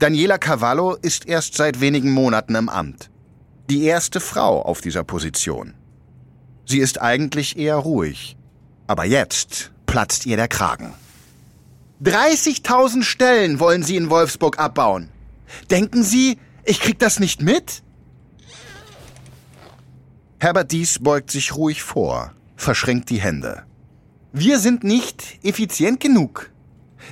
Daniela 0.03 0.37
Cavallo 0.37 0.97
ist 1.01 1.29
erst 1.29 1.55
seit 1.55 1.81
wenigen 1.81 2.11
Monaten 2.11 2.57
im 2.57 2.69
Amt. 2.69 3.09
Die 3.71 3.85
erste 3.85 4.19
Frau 4.19 4.61
auf 4.61 4.81
dieser 4.81 5.05
Position. 5.05 5.75
Sie 6.67 6.81
ist 6.81 7.01
eigentlich 7.01 7.57
eher 7.57 7.77
ruhig. 7.77 8.37
Aber 8.89 9.05
jetzt 9.05 9.71
platzt 9.87 10.27
ihr 10.27 10.37
der 10.37 10.49
Kragen. 10.49 10.93
30.000 12.03 13.05
Stellen 13.05 13.61
wollen 13.61 13.85
Sie 13.85 13.95
in 13.95 14.11
Wolfsburg 14.11 14.59
abbauen. 14.59 15.09
Denken 15.71 16.03
Sie, 16.03 16.37
ich 16.65 16.81
krieg 16.81 16.99
das 16.99 17.21
nicht 17.21 17.41
mit? 17.41 17.85
Herbert 20.41 20.73
Dies 20.73 20.99
beugt 20.99 21.31
sich 21.31 21.55
ruhig 21.55 21.85
vor, 21.85 22.33
verschränkt 22.57 23.09
die 23.09 23.21
Hände. 23.21 23.63
Wir 24.33 24.59
sind 24.59 24.83
nicht 24.83 25.39
effizient 25.45 26.01
genug. 26.01 26.52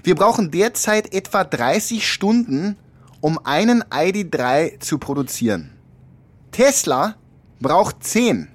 Wir 0.02 0.14
brauchen 0.14 0.50
derzeit 0.50 1.12
etwa 1.12 1.44
30 1.44 2.10
Stunden, 2.10 2.76
um 3.20 3.38
einen 3.44 3.82
ID3 3.84 4.80
zu 4.80 4.98
produzieren. 4.98 5.72
Tesla 6.52 7.16
braucht 7.60 8.02
10. 8.04 8.48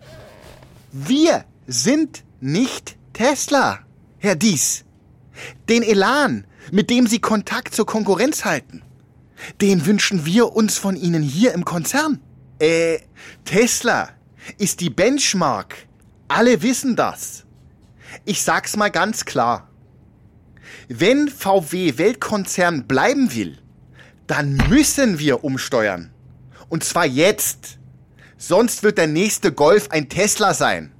Wir 0.91 1.45
sind 1.67 2.23
nicht 2.39 2.97
Tesla. 3.13 3.79
Herr 4.17 4.35
Dies, 4.35 4.85
den 5.69 5.83
Elan, 5.83 6.47
mit 6.71 6.89
dem 6.89 7.07
Sie 7.07 7.19
Kontakt 7.19 7.75
zur 7.75 7.85
Konkurrenz 7.85 8.43
halten, 8.43 8.81
den 9.61 9.85
wünschen 9.85 10.25
wir 10.25 10.53
uns 10.53 10.77
von 10.77 10.95
Ihnen 10.95 11.21
hier 11.21 11.53
im 11.53 11.65
Konzern. 11.65 12.19
Äh, 12.59 12.99
Tesla 13.43 14.09
ist 14.57 14.79
die 14.79 14.89
Benchmark. 14.89 15.75
Alle 16.27 16.61
wissen 16.61 16.95
das. 16.95 17.43
Ich 18.23 18.41
sag's 18.41 18.75
mal 18.75 18.89
ganz 18.89 19.25
klar. 19.25 19.69
Wenn 20.87 21.27
VW 21.27 21.97
Weltkonzern 21.97 22.85
bleiben 22.87 23.33
will, 23.33 23.57
dann 24.27 24.57
müssen 24.69 25.19
wir 25.19 25.43
umsteuern. 25.43 26.11
Und 26.69 26.83
zwar 26.83 27.05
jetzt. 27.05 27.77
Sonst 28.37 28.83
wird 28.83 28.97
der 28.97 29.07
nächste 29.07 29.51
Golf 29.51 29.89
ein 29.91 30.09
Tesla 30.09 30.53
sein. 30.53 30.91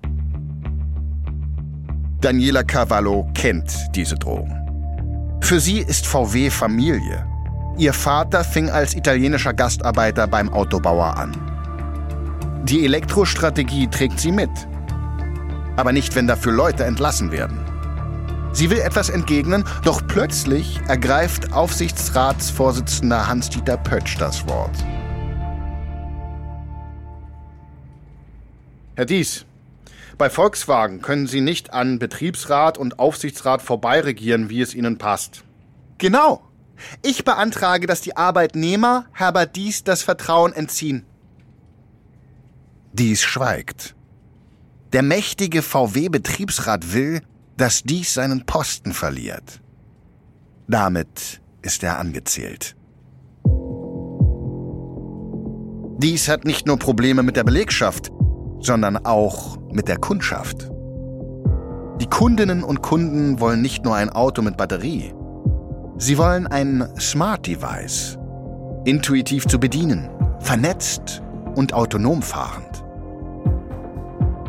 Daniela 2.22 2.64
Cavallo 2.64 3.30
kennt 3.34 3.72
diese 3.94 4.16
Drohung. 4.16 4.52
Für 5.42 5.60
sie 5.60 5.80
ist 5.80 6.08
VW 6.08 6.50
Familie. 6.50 7.28
Ihr 7.78 7.94
Vater 7.94 8.44
fing 8.44 8.70
als 8.70 8.96
italienischer 8.96 9.54
Gastarbeiter 9.54 10.28
beim 10.28 10.50
Autobauer 10.50 11.18
an. 11.18 11.34
Die 12.64 12.84
Elektrostrategie 12.86 13.88
trägt 13.88 14.20
sie 14.20 14.32
mit. 14.32 14.50
Aber 15.76 15.92
nicht, 15.92 16.16
wenn 16.16 16.26
dafür 16.26 16.54
Leute 16.54 16.86
entlassen 16.86 17.32
werden. 17.32 17.60
Sie 18.56 18.70
will 18.70 18.80
etwas 18.80 19.10
entgegnen, 19.10 19.66
doch 19.84 20.08
plötzlich 20.08 20.80
ergreift 20.88 21.52
Aufsichtsratsvorsitzender 21.52 23.28
Hans-Dieter 23.28 23.76
Pötsch 23.76 24.18
das 24.18 24.48
Wort. 24.48 24.72
Herr 28.96 29.04
Dies, 29.04 29.46
bei 30.18 30.30
Volkswagen 30.30 31.02
können 31.02 31.28
Sie 31.28 31.42
nicht 31.42 31.74
an 31.74 32.00
Betriebsrat 32.00 32.78
und 32.78 32.98
Aufsichtsrat 32.98 33.62
vorbeiregieren, 33.62 34.50
wie 34.50 34.62
es 34.62 34.74
Ihnen 34.74 34.98
passt. 34.98 35.44
Genau. 35.98 36.42
Ich 37.02 37.26
beantrage, 37.26 37.88
dass 37.88 38.00
die 38.00 38.16
Arbeitnehmer 38.16 39.08
Herbert 39.12 39.58
Dies 39.58 39.84
das 39.84 40.02
Vertrauen 40.02 40.54
entziehen. 40.54 41.06
Dies 42.94 43.22
schweigt. 43.22 43.96
Der 44.94 45.04
mächtige 45.04 45.62
VW-Betriebsrat 45.62 46.94
will, 46.94 47.22
dass 47.58 47.84
dies 47.84 48.14
seinen 48.14 48.46
Posten 48.46 48.94
verliert. 48.94 49.62
Damit 50.68 51.42
ist 51.62 51.84
er 51.84 52.00
angezählt. 52.00 52.76
Dies 55.98 56.28
hat 56.28 56.44
nicht 56.44 56.68
nur 56.68 56.78
Probleme 56.78 57.24
mit 57.24 57.38
der 57.38 57.44
Belegschaft, 57.44 58.12
sondern 58.60 58.98
auch 58.98 59.58
mit 59.72 59.88
der 59.88 59.98
Kundschaft. 59.98 60.70
Die 62.02 62.08
Kundinnen 62.08 62.64
und 62.64 62.82
Kunden 62.82 63.40
wollen 63.40 63.62
nicht 63.62 63.86
nur 63.86 63.96
ein 63.96 64.10
Auto 64.10 64.42
mit 64.42 64.58
Batterie. 64.58 65.14
Sie 65.98 66.18
wollen 66.18 66.48
ein 66.48 66.90
Smart 67.00 67.48
Device, 67.48 68.18
intuitiv 68.84 69.48
zu 69.48 69.60
bedienen, 69.60 70.10
vernetzt 70.40 71.22
und 71.56 71.74
autonom 71.74 72.22
fahrend. 72.22 72.85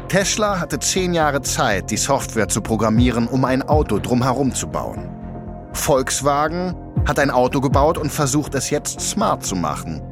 Tesla 0.09 0.61
hatte 0.61 0.79
zehn 0.79 1.15
Jahre 1.15 1.43
Zeit, 1.43 1.91
die 1.91 1.97
Software 1.97 2.49
zu 2.49 2.61
programmieren, 2.61 3.27
um 3.27 3.45
ein 3.45 3.63
Auto 3.63 3.99
drumherum 3.99 4.55
zu 4.55 4.69
bauen. 4.69 5.09
Volkswagen 5.73 6.75
hat 7.07 7.19
ein 7.19 7.31
Auto 7.31 7.61
gebaut 7.61 7.99
und 7.99 8.11
versucht 8.11 8.55
es 8.55 8.71
jetzt 8.71 9.01
smart 9.01 9.45
zu 9.45 9.57
machen. 9.57 10.03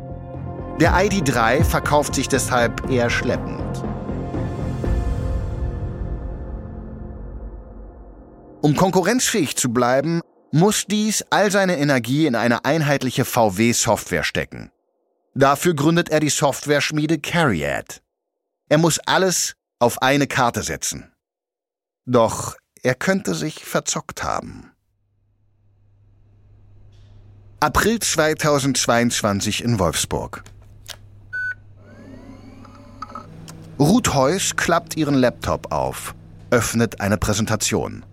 Der 0.80 0.92
ID3 0.94 1.64
verkauft 1.64 2.14
sich 2.14 2.28
deshalb 2.28 2.90
eher 2.90 3.08
schleppend. 3.08 3.62
Um 8.60 8.74
konkurrenzfähig 8.76 9.56
zu 9.56 9.72
bleiben, 9.72 10.20
muss 10.50 10.86
dies 10.86 11.24
all 11.30 11.50
seine 11.50 11.78
Energie 11.78 12.26
in 12.26 12.34
eine 12.34 12.64
einheitliche 12.64 13.24
VW-Software 13.24 14.24
stecken. 14.24 14.70
Dafür 15.34 15.74
gründet 15.74 16.08
er 16.08 16.20
die 16.20 16.30
Software-Schmiede 16.30 17.18
Cariad. 17.18 18.00
Er 18.68 18.78
muss 18.78 18.98
alles 19.00 19.54
auf 19.84 20.00
eine 20.00 20.26
Karte 20.26 20.62
setzen. 20.62 21.12
Doch 22.06 22.56
er 22.82 22.94
könnte 22.94 23.34
sich 23.34 23.66
verzockt 23.66 24.24
haben. 24.24 24.70
April 27.60 27.98
2022 27.98 29.62
in 29.62 29.78
Wolfsburg. 29.78 30.42
Ruth 33.78 34.14
Heuss 34.14 34.56
klappt 34.56 34.96
ihren 34.96 35.16
Laptop 35.16 35.70
auf, 35.70 36.14
öffnet 36.48 37.02
eine 37.02 37.18
Präsentation. 37.18 38.06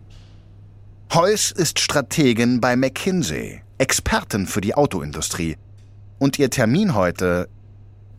Heuss 1.13 1.51
ist 1.51 1.79
Strategin 1.79 2.59
bei 2.59 2.75
McKinsey, 2.75 3.61
Expertin 3.77 4.45
für 4.45 4.59
die 4.59 4.75
Autoindustrie. 4.75 5.55
Und 6.19 6.37
ihr 6.37 6.49
Termin 6.49 6.95
heute 6.95 7.47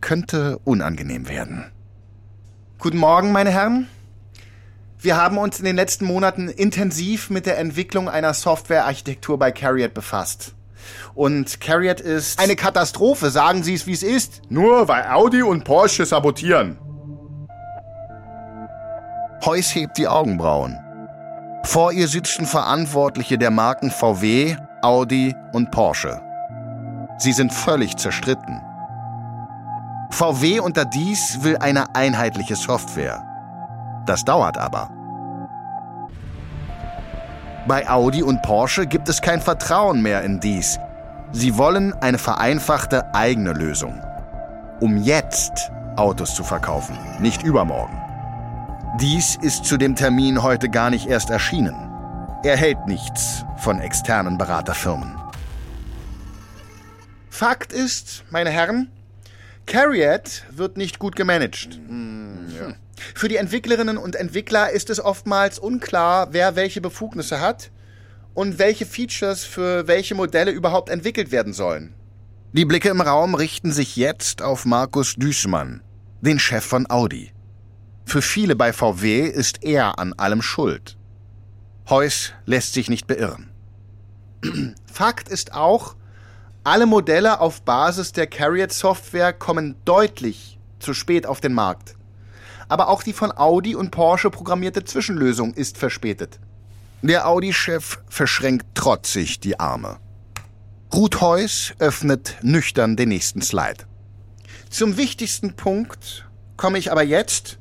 könnte 0.00 0.58
unangenehm 0.64 1.28
werden. 1.28 1.71
Guten 2.82 2.98
Morgen, 2.98 3.30
meine 3.30 3.50
Herren. 3.50 3.86
Wir 4.98 5.16
haben 5.16 5.38
uns 5.38 5.60
in 5.60 5.64
den 5.64 5.76
letzten 5.76 6.04
Monaten 6.04 6.48
intensiv 6.48 7.30
mit 7.30 7.46
der 7.46 7.56
Entwicklung 7.58 8.08
einer 8.08 8.34
Softwarearchitektur 8.34 9.38
bei 9.38 9.52
Carriot 9.52 9.94
befasst. 9.94 10.56
Und 11.14 11.60
Carriot 11.60 12.00
ist 12.00 12.40
eine 12.40 12.56
Katastrophe, 12.56 13.30
sagen 13.30 13.62
Sie 13.62 13.74
es, 13.74 13.86
wie 13.86 13.92
es 13.92 14.02
ist. 14.02 14.42
Nur 14.48 14.88
weil 14.88 15.06
Audi 15.06 15.42
und 15.42 15.62
Porsche 15.62 16.04
sabotieren. 16.04 16.76
Heuss 19.44 19.72
hebt 19.76 19.96
die 19.96 20.08
Augenbrauen. 20.08 20.76
Vor 21.62 21.92
ihr 21.92 22.08
sitzen 22.08 22.46
Verantwortliche 22.46 23.38
der 23.38 23.52
Marken 23.52 23.92
VW, 23.92 24.56
Audi 24.82 25.36
und 25.52 25.70
Porsche. 25.70 26.20
Sie 27.18 27.32
sind 27.32 27.52
völlig 27.52 27.96
zerstritten. 27.96 28.60
VW 30.12 30.60
unter 30.60 30.84
dies 30.84 31.42
will 31.42 31.56
eine 31.56 31.94
einheitliche 31.94 32.54
Software. 32.54 33.24
Das 34.04 34.24
dauert 34.24 34.58
aber. 34.58 34.90
Bei 37.66 37.88
Audi 37.88 38.22
und 38.22 38.42
Porsche 38.42 38.86
gibt 38.86 39.08
es 39.08 39.22
kein 39.22 39.40
Vertrauen 39.40 40.02
mehr 40.02 40.22
in 40.22 40.38
dies. 40.38 40.78
Sie 41.32 41.56
wollen 41.56 41.94
eine 42.02 42.18
vereinfachte 42.18 43.14
eigene 43.14 43.54
Lösung. 43.54 43.98
Um 44.80 44.98
jetzt 44.98 45.72
Autos 45.96 46.34
zu 46.34 46.44
verkaufen, 46.44 46.98
nicht 47.18 47.42
übermorgen. 47.42 47.98
Dies 49.00 49.36
ist 49.36 49.64
zu 49.64 49.78
dem 49.78 49.96
Termin 49.96 50.42
heute 50.42 50.68
gar 50.68 50.90
nicht 50.90 51.06
erst 51.06 51.30
erschienen. 51.30 51.74
Er 52.44 52.58
hält 52.58 52.86
nichts 52.86 53.46
von 53.56 53.80
externen 53.80 54.36
Beraterfirmen. 54.36 55.16
Fakt 57.30 57.72
ist, 57.72 58.24
meine 58.30 58.50
Herren, 58.50 58.90
Carriot 59.66 60.44
wird 60.50 60.76
nicht 60.76 60.98
gut 60.98 61.16
gemanagt. 61.16 61.80
Hm, 61.88 62.48
ja. 62.58 62.74
Für 63.14 63.28
die 63.28 63.36
Entwicklerinnen 63.36 63.98
und 63.98 64.16
Entwickler 64.16 64.70
ist 64.70 64.90
es 64.90 65.00
oftmals 65.00 65.58
unklar, 65.58 66.32
wer 66.32 66.56
welche 66.56 66.80
Befugnisse 66.80 67.40
hat 67.40 67.70
und 68.34 68.58
welche 68.58 68.86
Features 68.86 69.44
für 69.44 69.86
welche 69.86 70.14
Modelle 70.14 70.50
überhaupt 70.50 70.88
entwickelt 70.88 71.32
werden 71.32 71.52
sollen. 71.52 71.94
Die 72.52 72.64
Blicke 72.64 72.90
im 72.90 73.00
Raum 73.00 73.34
richten 73.34 73.72
sich 73.72 73.96
jetzt 73.96 74.42
auf 74.42 74.64
Markus 74.64 75.14
Düßmann, 75.14 75.82
den 76.20 76.38
Chef 76.38 76.64
von 76.64 76.88
Audi. 76.90 77.32
Für 78.04 78.22
viele 78.22 78.56
bei 78.56 78.72
VW 78.72 79.26
ist 79.26 79.64
er 79.64 79.98
an 79.98 80.12
allem 80.14 80.42
schuld. 80.42 80.98
Heuss 81.88 82.32
lässt 82.44 82.74
sich 82.74 82.90
nicht 82.90 83.06
beirren. 83.06 83.50
Fakt 84.92 85.28
ist 85.28 85.54
auch, 85.54 85.96
alle 86.64 86.86
Modelle 86.86 87.40
auf 87.40 87.62
Basis 87.62 88.12
der 88.12 88.26
Carriot-Software 88.26 89.32
kommen 89.32 89.76
deutlich 89.84 90.58
zu 90.78 90.94
spät 90.94 91.26
auf 91.26 91.40
den 91.40 91.54
Markt. 91.54 91.96
Aber 92.68 92.88
auch 92.88 93.02
die 93.02 93.12
von 93.12 93.36
Audi 93.36 93.74
und 93.74 93.90
Porsche 93.90 94.30
programmierte 94.30 94.84
Zwischenlösung 94.84 95.54
ist 95.54 95.76
verspätet. 95.76 96.38
Der 97.02 97.26
Audi-Chef 97.26 97.98
verschränkt 98.08 98.66
trotzig 98.74 99.40
die 99.40 99.58
Arme. 99.58 99.98
Ruth 100.94 101.20
Heuss 101.20 101.74
öffnet 101.78 102.36
nüchtern 102.42 102.96
den 102.96 103.08
nächsten 103.08 103.42
Slide. 103.42 103.84
Zum 104.70 104.96
wichtigsten 104.96 105.54
Punkt 105.54 106.28
komme 106.56 106.78
ich 106.78 106.92
aber 106.92 107.02
jetzt 107.02 107.58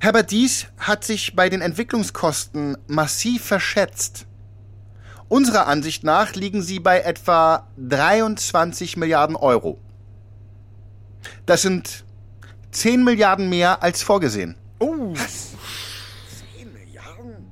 Herbert 0.00 0.32
Dies 0.32 0.66
hat 0.76 1.04
sich 1.04 1.34
bei 1.34 1.48
den 1.48 1.62
Entwicklungskosten 1.62 2.76
massiv 2.88 3.44
verschätzt. 3.44 4.26
Unserer 5.34 5.66
Ansicht 5.66 6.04
nach 6.04 6.34
liegen 6.36 6.62
sie 6.62 6.78
bei 6.78 7.00
etwa 7.00 7.66
23 7.76 8.96
Milliarden 8.96 9.34
Euro. 9.34 9.78
Das 11.44 11.62
sind 11.62 12.04
10 12.70 13.02
Milliarden 13.02 13.48
mehr 13.48 13.82
als 13.82 14.04
vorgesehen. 14.04 14.54
Oh, 14.78 15.12
was? 15.12 15.54
10 16.56 16.72
Milliarden? 16.72 17.48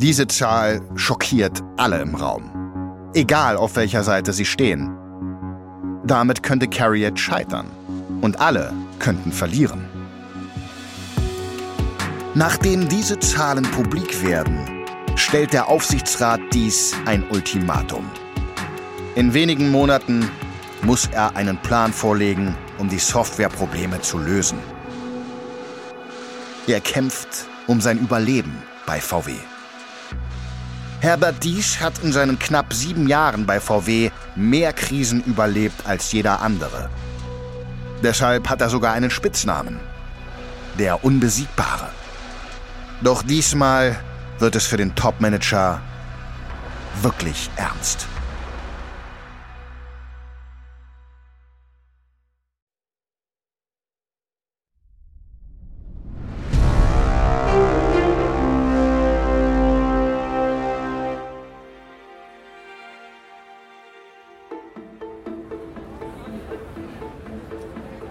Diese 0.00 0.26
Zahl 0.26 0.80
schockiert 0.96 1.62
alle 1.76 2.02
im 2.02 2.16
Raum. 2.16 3.12
Egal 3.14 3.56
auf 3.56 3.76
welcher 3.76 4.02
Seite 4.02 4.32
sie 4.32 4.46
stehen. 4.46 4.90
Damit 6.04 6.42
könnte 6.42 6.66
Carriot 6.66 7.20
scheitern. 7.20 7.70
Und 8.20 8.40
alle 8.40 8.72
könnten 8.98 9.30
verlieren. 9.30 9.88
Nachdem 12.34 12.88
diese 12.88 13.20
Zahlen 13.20 13.62
publik 13.70 14.26
werden, 14.26 14.71
stellt 15.16 15.52
der 15.52 15.68
Aufsichtsrat 15.68 16.40
dies 16.52 16.94
ein 17.06 17.24
Ultimatum. 17.30 18.10
In 19.14 19.34
wenigen 19.34 19.70
Monaten 19.70 20.30
muss 20.82 21.06
er 21.12 21.36
einen 21.36 21.58
Plan 21.58 21.92
vorlegen, 21.92 22.56
um 22.78 22.88
die 22.88 22.98
Softwareprobleme 22.98 24.00
zu 24.00 24.18
lösen. 24.18 24.58
Er 26.66 26.80
kämpft 26.80 27.46
um 27.66 27.80
sein 27.80 27.98
Überleben 27.98 28.62
bei 28.86 29.00
VW. 29.00 29.34
Herbert 31.00 31.42
Dies 31.42 31.80
hat 31.80 31.98
in 32.02 32.12
seinen 32.12 32.38
knapp 32.38 32.72
sieben 32.72 33.08
Jahren 33.08 33.44
bei 33.44 33.58
VW 33.58 34.10
mehr 34.36 34.72
Krisen 34.72 35.22
überlebt 35.24 35.84
als 35.86 36.12
jeder 36.12 36.40
andere. 36.40 36.90
Deshalb 38.02 38.48
hat 38.48 38.60
er 38.60 38.70
sogar 38.70 38.92
einen 38.92 39.10
Spitznamen. 39.10 39.80
Der 40.78 41.04
Unbesiegbare. 41.04 41.88
Doch 43.02 43.22
diesmal 43.22 43.96
wird 44.42 44.56
es 44.56 44.66
für 44.66 44.76
den 44.76 44.92
Topmanager 44.96 45.80
wirklich 47.00 47.48
ernst. 47.56 48.08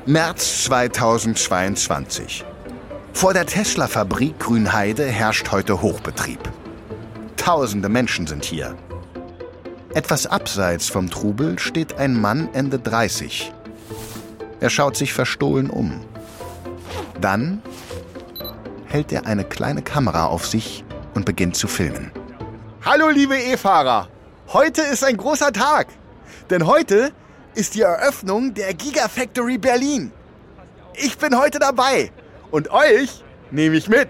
März 0.06 0.64
2022. 0.64 2.46
Vor 3.22 3.36
der 3.36 3.46
Tesla-Fabrik 3.46 4.40
Grünheide 4.40 5.06
herrscht 5.06 5.52
heute 5.52 5.84
Hochbetrieb. 5.84 6.40
Tausende 7.38 7.88
Menschen 7.88 8.26
sind 8.26 8.44
hier. 8.44 8.76
Etwas 9.94 10.26
abseits 10.26 10.90
vom 10.90 11.08
Trubel 11.08 11.60
steht 11.60 12.00
ein 12.00 12.20
Mann 12.20 12.50
Ende 12.54 12.80
30. 12.80 13.54
Er 14.60 14.72
schaut 14.72 14.98
sich 14.98 15.14
verstohlen 15.14 15.70
um. 15.70 16.04
Dann 17.22 17.62
hält 18.88 19.12
er 19.12 19.28
eine 19.28 19.44
kleine 19.44 19.84
Kamera 19.84 20.26
auf 20.26 20.48
sich 20.48 20.84
und 21.14 21.24
beginnt 21.24 21.56
zu 21.56 21.68
filmen. 21.68 22.12
Hallo 22.84 23.10
liebe 23.10 23.38
E-Fahrer, 23.38 24.08
heute 24.52 24.82
ist 24.82 25.04
ein 25.04 25.18
großer 25.18 25.54
Tag, 25.54 25.90
denn 26.50 26.66
heute 26.66 27.12
ist 27.54 27.76
die 27.76 27.82
Eröffnung 27.82 28.56
der 28.56 28.74
Gigafactory 28.74 29.60
Berlin. 29.60 30.12
Ich 30.96 31.20
bin 31.20 31.38
heute 31.38 31.60
dabei 31.60 32.12
und 32.52 32.70
euch 32.72 33.24
nehme 33.50 33.76
ich 33.78 33.90
mit. 33.90 34.10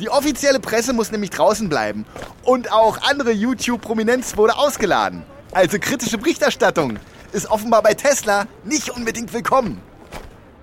Die 0.00 0.10
offizielle 0.10 0.60
Presse 0.60 0.92
muss 0.92 1.10
nämlich 1.10 1.30
draußen 1.30 1.68
bleiben 1.68 2.04
und 2.42 2.72
auch 2.72 2.98
andere 3.02 3.32
YouTube-Prominenz 3.32 4.36
wurde 4.36 4.56
ausgeladen. 4.56 5.22
Also 5.52 5.78
kritische 5.78 6.18
Berichterstattung 6.18 6.98
ist 7.32 7.50
offenbar 7.50 7.82
bei 7.82 7.94
Tesla 7.94 8.46
nicht 8.64 8.90
unbedingt 8.90 9.32
willkommen. 9.32 9.80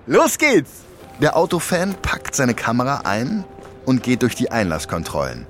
Los 0.06 0.38
geht's! 0.38 0.70
Der 1.20 1.36
Autofan 1.36 1.94
packt 2.00 2.34
seine 2.34 2.54
Kamera 2.54 3.02
ein 3.04 3.44
und 3.84 4.02
geht 4.02 4.22
durch 4.22 4.34
die 4.34 4.50
Einlasskontrollen, 4.50 5.46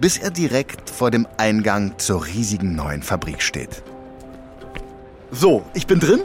bis 0.00 0.18
er 0.18 0.30
direkt 0.30 0.90
vor 0.90 1.10
dem 1.10 1.26
Eingang 1.36 1.98
zur 1.98 2.26
riesigen 2.26 2.74
neuen 2.74 3.02
Fabrik 3.02 3.40
steht. 3.40 3.82
So, 5.30 5.64
ich 5.74 5.86
bin 5.86 6.00
drin 6.00 6.22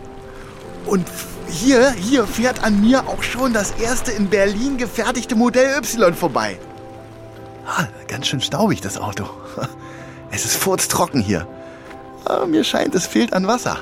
und 0.86 1.08
hier, 1.48 1.91
hier 1.91 2.26
fährt 2.26 2.63
an 2.63 2.82
mir 2.82 3.08
auch 3.08 3.24
schon 3.24 3.54
das 3.54 3.72
erste 3.72 4.12
in 4.12 4.30
Berlin 4.30 4.78
gefertigte 4.78 5.36
Modell 5.36 5.78
Y 5.78 6.13
vorbei. 6.13 6.58
Ah, 7.65 7.86
ganz 8.08 8.28
schön 8.28 8.41
staubig, 8.41 8.82
das 8.82 8.98
Auto. 8.98 9.26
Es 10.34 10.46
ist 10.46 10.56
furztrocken 10.56 11.22
hier. 11.22 11.46
Aber 12.24 12.48
mir 12.48 12.63
scheint, 12.63 12.96
es 12.96 13.06
fehlt 13.06 13.34
an 13.34 13.48
Wasser. 13.48 13.80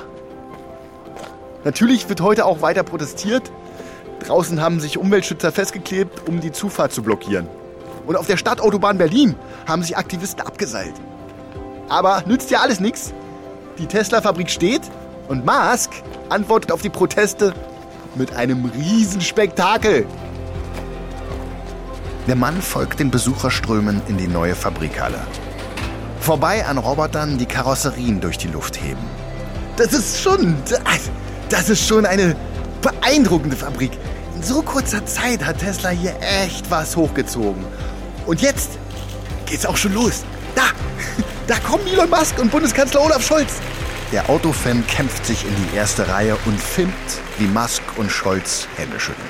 Natürlich 1.62 2.08
wird 2.08 2.20
heute 2.20 2.44
auch 2.44 2.60
weiter 2.60 2.82
protestiert. 2.82 3.52
Draußen 4.26 4.60
haben 4.60 4.80
sich 4.80 4.98
Umweltschützer 4.98 5.52
festgeklebt, 5.52 6.28
um 6.28 6.40
die 6.40 6.50
Zufahrt 6.50 6.92
zu 6.92 7.04
blockieren. 7.04 7.46
Und 8.04 8.16
auf 8.16 8.26
der 8.26 8.36
Stadtautobahn 8.36 8.98
Berlin 8.98 9.36
haben 9.66 9.84
sich 9.84 9.96
Aktivisten 9.96 10.44
abgeseilt. 10.44 10.94
Aber 11.88 12.24
nützt 12.26 12.50
ja 12.50 12.60
alles 12.60 12.80
nichts. 12.80 13.12
Die 13.78 13.86
Tesla-Fabrik 13.86 14.50
steht 14.50 14.82
und 15.30 15.46
Musk 15.46 15.90
antwortet 16.28 16.72
auf 16.72 16.82
die 16.82 16.90
Proteste 16.90 17.54
mit 18.16 18.34
einem 18.34 18.64
Riesenspektakel. 18.64 20.04
Der 22.26 22.34
Mann 22.34 22.60
folgt 22.60 22.98
den 22.98 23.12
Besucherströmen 23.12 24.02
in 24.08 24.18
die 24.18 24.26
neue 24.26 24.56
Fabrikhalle. 24.56 25.20
Vorbei 26.20 26.66
an 26.66 26.78
Robotern, 26.78 27.38
die 27.38 27.46
Karosserien 27.46 28.20
durch 28.20 28.38
die 28.38 28.48
Luft 28.48 28.82
heben. 28.82 29.02
Das 29.76 29.92
ist 29.92 30.20
schon. 30.20 30.56
Das 31.48 31.68
ist 31.68 31.86
schon 31.86 32.06
eine 32.06 32.34
beeindruckende 32.82 33.56
Fabrik. 33.56 33.92
In 34.34 34.42
so 34.42 34.62
kurzer 34.62 35.06
Zeit 35.06 35.44
hat 35.44 35.58
Tesla 35.58 35.90
hier 35.90 36.14
echt 36.20 36.68
was 36.70 36.96
hochgezogen. 36.96 37.64
Und 38.26 38.40
jetzt 38.40 38.78
geht's 39.46 39.64
auch 39.64 39.76
schon 39.76 39.94
los. 39.94 40.24
Da, 40.56 40.62
da 41.46 41.56
kommen 41.60 41.86
Elon 41.86 42.10
Musk 42.10 42.38
und 42.40 42.50
Bundeskanzler 42.50 43.02
Olaf 43.02 43.24
Scholz. 43.24 43.60
Der 44.12 44.28
Autofan 44.28 44.84
kämpft 44.88 45.24
sich 45.24 45.44
in 45.44 45.54
die 45.54 45.76
erste 45.76 46.08
Reihe 46.08 46.36
und 46.44 46.58
filmt, 46.58 46.92
wie 47.38 47.46
Musk 47.46 47.80
und 47.96 48.10
Scholz 48.10 48.66
Hände 48.76 48.98
schütteln. 48.98 49.24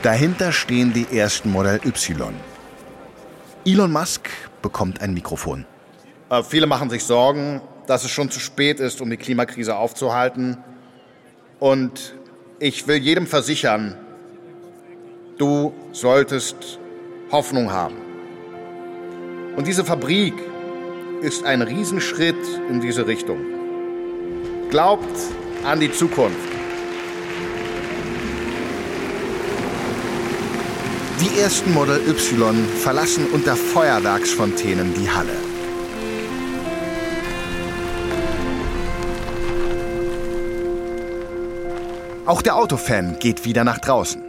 Dahinter 0.00 0.52
stehen 0.52 0.94
die 0.94 1.06
ersten 1.14 1.52
Modell 1.52 1.78
Y. 1.84 2.34
Elon 3.66 3.92
Musk 3.92 4.30
bekommt 4.62 5.02
ein 5.02 5.12
Mikrofon. 5.12 5.66
Äh, 6.30 6.42
viele 6.42 6.66
machen 6.66 6.88
sich 6.88 7.04
Sorgen, 7.04 7.60
dass 7.86 8.04
es 8.04 8.10
schon 8.10 8.30
zu 8.30 8.40
spät 8.40 8.80
ist, 8.80 9.02
um 9.02 9.10
die 9.10 9.18
Klimakrise 9.18 9.76
aufzuhalten. 9.76 10.56
Und 11.58 12.14
ich 12.60 12.88
will 12.88 12.96
jedem 12.96 13.26
versichern, 13.26 13.98
du 15.36 15.74
solltest 15.92 16.78
Hoffnung 17.30 17.70
haben. 17.70 17.96
Und 19.56 19.66
diese 19.66 19.84
Fabrik 19.84 20.34
ist 21.20 21.44
ein 21.44 21.60
Riesenschritt 21.60 22.36
in 22.70 22.80
diese 22.80 23.06
Richtung. 23.06 23.57
Glaubt 24.70 25.16
an 25.64 25.80
die 25.80 25.90
Zukunft. 25.90 26.36
Die 31.20 31.40
ersten 31.40 31.72
Model 31.72 31.98
Y 32.06 32.68
verlassen 32.82 33.26
unter 33.32 33.56
Feuerwerksfontänen 33.56 34.92
die 34.92 35.10
Halle. 35.10 35.32
Auch 42.26 42.42
der 42.42 42.56
Autofan 42.56 43.18
geht 43.18 43.46
wieder 43.46 43.64
nach 43.64 43.78
draußen. 43.78 44.22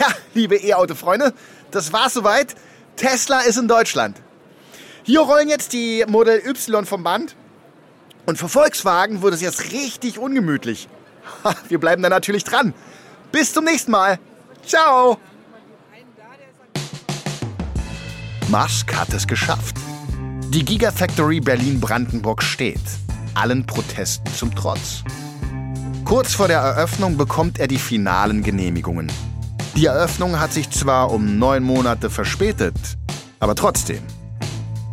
Ja, 0.00 0.08
liebe 0.34 0.56
E-Auto-Freunde, 0.56 1.32
das 1.70 1.92
war's 1.92 2.14
soweit. 2.14 2.56
Tesla 2.96 3.42
ist 3.42 3.58
in 3.58 3.68
Deutschland. 3.68 4.20
Hier 5.08 5.20
rollen 5.20 5.48
jetzt 5.48 5.72
die 5.72 6.04
Model 6.06 6.42
Y 6.46 6.84
vom 6.84 7.02
Band. 7.02 7.34
Und 8.26 8.36
für 8.36 8.50
Volkswagen 8.50 9.22
wird 9.22 9.32
es 9.32 9.40
jetzt 9.40 9.72
richtig 9.72 10.18
ungemütlich. 10.18 10.86
Wir 11.70 11.80
bleiben 11.80 12.02
da 12.02 12.10
natürlich 12.10 12.44
dran. 12.44 12.74
Bis 13.32 13.54
zum 13.54 13.64
nächsten 13.64 13.90
Mal. 13.90 14.18
Ciao. 14.66 15.16
Musk 18.48 18.94
hat 18.94 19.14
es 19.14 19.26
geschafft. 19.26 19.78
Die 20.50 20.62
Gigafactory 20.62 21.40
Berlin-Brandenburg 21.40 22.42
steht, 22.42 22.78
allen 23.32 23.64
Protesten 23.64 24.30
zum 24.34 24.54
Trotz. 24.54 25.04
Kurz 26.04 26.34
vor 26.34 26.48
der 26.48 26.60
Eröffnung 26.60 27.16
bekommt 27.16 27.58
er 27.58 27.66
die 27.66 27.78
finalen 27.78 28.42
Genehmigungen. 28.42 29.10
Die 29.74 29.86
Eröffnung 29.86 30.38
hat 30.38 30.52
sich 30.52 30.68
zwar 30.68 31.10
um 31.10 31.38
neun 31.38 31.62
Monate 31.62 32.10
verspätet, 32.10 32.76
aber 33.40 33.54
trotzdem. 33.54 34.02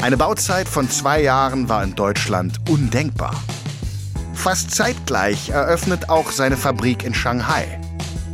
Eine 0.02 0.18
Bauzeit 0.18 0.68
von 0.68 0.90
zwei 0.90 1.22
Jahren 1.22 1.68
war 1.70 1.84
in 1.84 1.96
Deutschland 1.96 2.60
undenkbar. 2.70 3.36
Fast 4.34 4.72
zeitgleich 4.72 5.50
eröffnet 5.50 6.10
auch 6.10 6.32
seine 6.32 6.58
Fabrik 6.58 7.04
in 7.04 7.14
Shanghai. 7.14 7.80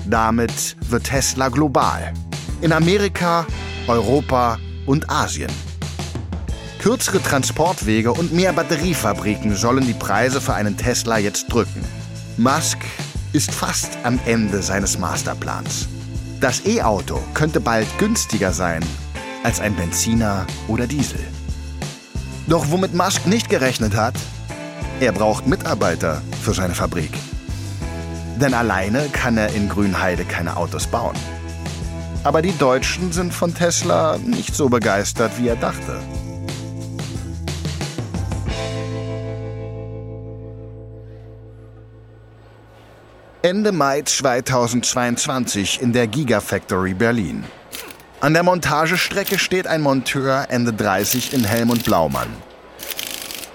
Damit 0.05 0.75
wird 0.89 1.05
Tesla 1.05 1.49
global. 1.49 2.13
In 2.61 2.73
Amerika, 2.73 3.45
Europa 3.87 4.57
und 4.85 5.09
Asien. 5.09 5.51
Kürzere 6.79 7.21
Transportwege 7.21 8.11
und 8.11 8.33
mehr 8.33 8.51
Batteriefabriken 8.51 9.55
sollen 9.55 9.85
die 9.85 9.93
Preise 9.93 10.41
für 10.41 10.55
einen 10.55 10.75
Tesla 10.75 11.19
jetzt 11.19 11.53
drücken. 11.53 11.85
Musk 12.37 12.79
ist 13.33 13.51
fast 13.51 13.97
am 14.03 14.19
Ende 14.25 14.61
seines 14.61 14.97
Masterplans. 14.97 15.87
Das 16.41 16.65
E-Auto 16.65 17.21
könnte 17.33 17.61
bald 17.61 17.87
günstiger 17.99 18.51
sein 18.51 18.83
als 19.43 19.59
ein 19.61 19.75
Benziner 19.75 20.45
oder 20.67 20.87
Diesel. 20.87 21.19
Doch 22.51 22.69
womit 22.69 22.93
Musk 22.93 23.27
nicht 23.27 23.47
gerechnet 23.47 23.95
hat, 23.95 24.13
er 24.99 25.13
braucht 25.13 25.47
Mitarbeiter 25.47 26.21
für 26.41 26.53
seine 26.53 26.75
Fabrik. 26.75 27.13
Denn 28.41 28.53
alleine 28.53 29.07
kann 29.07 29.37
er 29.37 29.53
in 29.53 29.69
Grünheide 29.69 30.25
keine 30.25 30.57
Autos 30.57 30.85
bauen. 30.85 31.15
Aber 32.25 32.41
die 32.41 32.51
Deutschen 32.57 33.13
sind 33.13 33.33
von 33.33 33.55
Tesla 33.55 34.17
nicht 34.17 34.53
so 34.53 34.67
begeistert, 34.67 35.31
wie 35.39 35.47
er 35.47 35.55
dachte. 35.55 35.97
Ende 43.43 43.71
Mai 43.71 44.01
2022 44.01 45.81
in 45.81 45.93
der 45.93 46.07
Gigafactory 46.07 46.95
Berlin. 46.95 47.45
An 48.21 48.35
der 48.35 48.43
Montagestrecke 48.43 49.39
steht 49.39 49.65
ein 49.65 49.81
Monteur 49.81 50.45
Ende 50.49 50.71
30 50.71 51.33
in 51.33 51.43
Helm 51.43 51.71
und 51.71 51.83
Blaumann. 51.83 52.27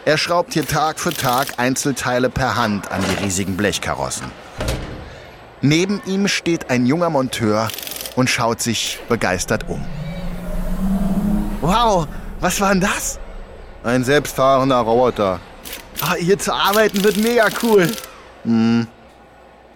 Er 0.05 0.19
schraubt 0.19 0.55
hier 0.55 0.67
Tag 0.67 0.99
für 0.99 1.15
Tag 1.15 1.55
Einzelteile 1.59 2.31
per 2.31 2.57
Hand 2.57 2.91
an 2.91 3.01
die 3.01 3.25
riesigen 3.25 3.57
Blechkarossen. 3.57 4.27
Neben 5.61 6.03
ihm 6.05 6.27
steht 6.27 6.69
ein 6.69 6.85
junger 6.85 7.11
Monteur 7.11 7.69
und 8.17 8.29
schaut 8.29 8.61
sich 8.61 8.99
begeistert 9.09 9.67
um. 9.69 9.85
Wow, 11.61 12.09
was 12.41 12.61
war 12.61 12.73
denn 12.73 12.81
das? 12.81 13.21
Ein 13.85 14.03
selbstfahrender 14.03 14.79
Roboter. 14.79 15.39
Ah, 16.01 16.15
hier 16.15 16.41
zu 16.41 16.53
arbeiten 16.53 17.05
wird 17.05 17.19
mega 17.19 17.47
cool. 17.63 17.89
Hm, 18.43 18.89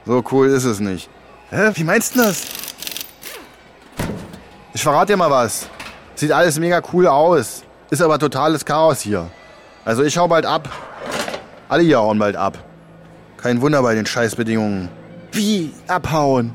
so 0.05 0.25
cool 0.33 0.49
ist 0.49 0.65
es 0.65 0.81
nicht. 0.81 1.09
Hä, 1.51 1.71
wie 1.75 1.85
meinst 1.85 2.17
du 2.17 2.23
das? 2.23 2.43
Ich 4.73 4.83
verrate 4.83 5.13
dir 5.13 5.17
mal 5.17 5.31
was. 5.31 5.69
Sieht 6.15 6.33
alles 6.33 6.59
mega 6.59 6.81
cool 6.93 7.07
aus. 7.07 7.63
Ist 7.91 8.03
aber 8.03 8.19
totales 8.19 8.65
Chaos 8.65 9.01
hier. 9.01 9.29
Also 9.85 10.05
ich 10.05 10.17
hau 10.17 10.29
bald 10.29 10.47
ab. 10.47 10.69
Alle 11.69 11.83
hier 11.83 11.99
hauen 11.99 12.19
bald 12.19 12.37
ab. 12.37 12.59
Kein 13.37 13.61
Wunder 13.63 13.83
bei 13.83 13.95
den 13.95 14.07
Scheißbedingungen. 14.07 14.89
Wie 15.33 15.73
abhauen? 15.89 16.55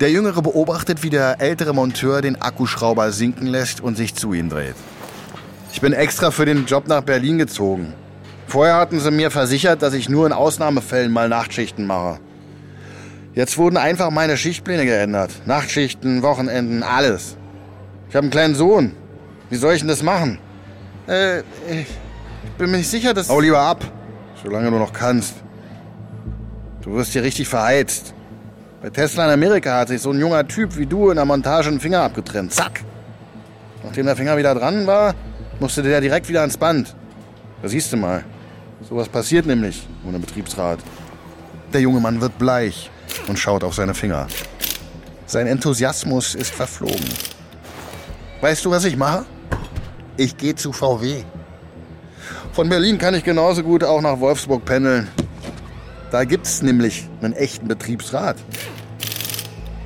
Der 0.00 0.10
Jüngere 0.10 0.42
beobachtet, 0.42 1.02
wie 1.02 1.10
der 1.10 1.40
ältere 1.40 1.72
Monteur 1.72 2.20
den 2.20 2.40
Akkuschrauber 2.40 3.12
sinken 3.12 3.46
lässt 3.46 3.80
und 3.80 3.96
sich 3.96 4.14
zu 4.14 4.34
ihm 4.34 4.50
dreht. 4.50 4.74
Ich 5.72 5.80
bin 5.80 5.92
extra 5.92 6.30
für 6.30 6.44
den 6.44 6.66
Job 6.66 6.86
nach 6.86 7.02
Berlin 7.02 7.38
gezogen. 7.38 7.94
Vorher 8.46 8.76
hatten 8.76 9.00
sie 9.00 9.10
mir 9.10 9.30
versichert, 9.30 9.80
dass 9.80 9.94
ich 9.94 10.08
nur 10.10 10.26
in 10.26 10.32
Ausnahmefällen 10.32 11.10
mal 11.12 11.28
Nachtschichten 11.28 11.86
mache. 11.86 12.18
Jetzt 13.34 13.56
wurden 13.56 13.78
einfach 13.78 14.10
meine 14.10 14.36
Schichtpläne 14.36 14.84
geändert. 14.84 15.30
Nachtschichten, 15.46 16.22
Wochenenden, 16.22 16.82
alles. 16.82 17.36
Ich 18.08 18.14
habe 18.14 18.24
einen 18.24 18.30
kleinen 18.30 18.54
Sohn. 18.54 18.92
Wie 19.48 19.56
soll 19.56 19.72
ich 19.72 19.80
denn 19.80 19.88
das 19.88 20.02
machen? 20.02 20.38
Äh, 21.08 21.40
ich 21.40 21.86
bin 22.58 22.70
mir 22.70 22.76
nicht 22.78 22.90
sicher, 22.90 23.14
dass... 23.14 23.30
Hau 23.30 23.40
lieber 23.40 23.60
ab, 23.60 23.84
solange 24.42 24.70
du 24.70 24.76
noch 24.76 24.92
kannst. 24.92 25.34
Du 26.82 26.92
wirst 26.94 27.12
hier 27.12 27.22
richtig 27.22 27.48
verheizt. 27.48 28.12
Bei 28.82 28.90
Tesla 28.90 29.24
in 29.26 29.30
Amerika 29.30 29.78
hat 29.78 29.88
sich 29.88 30.02
so 30.02 30.10
ein 30.10 30.20
junger 30.20 30.46
Typ 30.46 30.76
wie 30.76 30.86
du 30.86 31.08
in 31.08 31.16
der 31.16 31.24
Montage 31.24 31.68
einen 31.68 31.80
Finger 31.80 32.02
abgetrennt. 32.02 32.52
Zack! 32.52 32.82
Nachdem 33.82 34.06
der 34.06 34.16
Finger 34.16 34.36
wieder 34.36 34.54
dran 34.54 34.86
war, 34.86 35.14
musste 35.58 35.82
der 35.82 36.02
direkt 36.02 36.28
wieder 36.28 36.40
ans 36.40 36.58
Band. 36.58 36.94
Da 37.62 37.68
siehst 37.68 37.92
du 37.92 37.96
mal. 37.96 38.24
Sowas 38.86 39.08
passiert 39.08 39.46
nämlich 39.46 39.88
ohne 40.06 40.18
Betriebsrat. 40.18 40.80
Der 41.72 41.80
junge 41.80 42.00
Mann 42.00 42.20
wird 42.20 42.36
bleich 42.38 42.90
und 43.28 43.38
schaut 43.38 43.64
auf 43.64 43.74
seine 43.74 43.94
Finger. 43.94 44.26
Sein 45.26 45.46
Enthusiasmus 45.46 46.34
ist 46.34 46.52
verflogen. 46.52 47.08
Weißt 48.40 48.64
du, 48.64 48.70
was 48.70 48.84
ich 48.84 48.96
mache? 48.96 49.24
Ich 50.16 50.36
gehe 50.36 50.54
zu 50.54 50.72
VW. 50.72 51.24
Von 52.52 52.68
Berlin 52.68 52.98
kann 52.98 53.14
ich 53.14 53.24
genauso 53.24 53.62
gut 53.62 53.82
auch 53.82 54.02
nach 54.02 54.20
Wolfsburg 54.20 54.64
pendeln. 54.64 55.08
Da 56.10 56.24
gibt's 56.24 56.60
nämlich 56.60 57.08
einen 57.22 57.32
echten 57.32 57.66
Betriebsrat. 57.66 58.36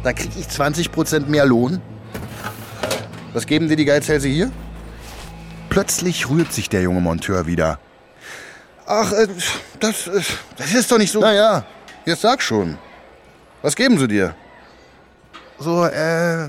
Da 0.03 0.13
kriege 0.13 0.35
ich 0.39 0.47
20% 0.47 1.27
mehr 1.27 1.47
Lohn. 1.47 1.81
Was 3.33 3.47
geben 3.47 3.69
dir 3.69 3.77
die 3.77 3.85
Geizhälse 3.85 4.29
hier? 4.29 4.51
Plötzlich 5.69 6.29
rührt 6.29 6.53
sich 6.53 6.69
der 6.69 6.83
junge 6.83 7.01
Monteur 7.01 7.47
wieder. 7.47 7.79
Ach, 8.87 9.13
äh, 9.13 9.29
das, 9.79 10.07
äh, 10.07 10.23
das 10.57 10.75
ist 10.75 10.91
doch 10.91 10.99
nicht 10.99 11.13
so. 11.13 11.21
Naja, 11.21 11.65
jetzt 12.05 12.23
sag 12.23 12.41
schon. 12.41 12.79
Was 13.67 13.75
geben 13.75 13.99
sie 13.99 14.07
dir? 14.07 14.33
So, 15.59 15.85
äh. 15.87 16.49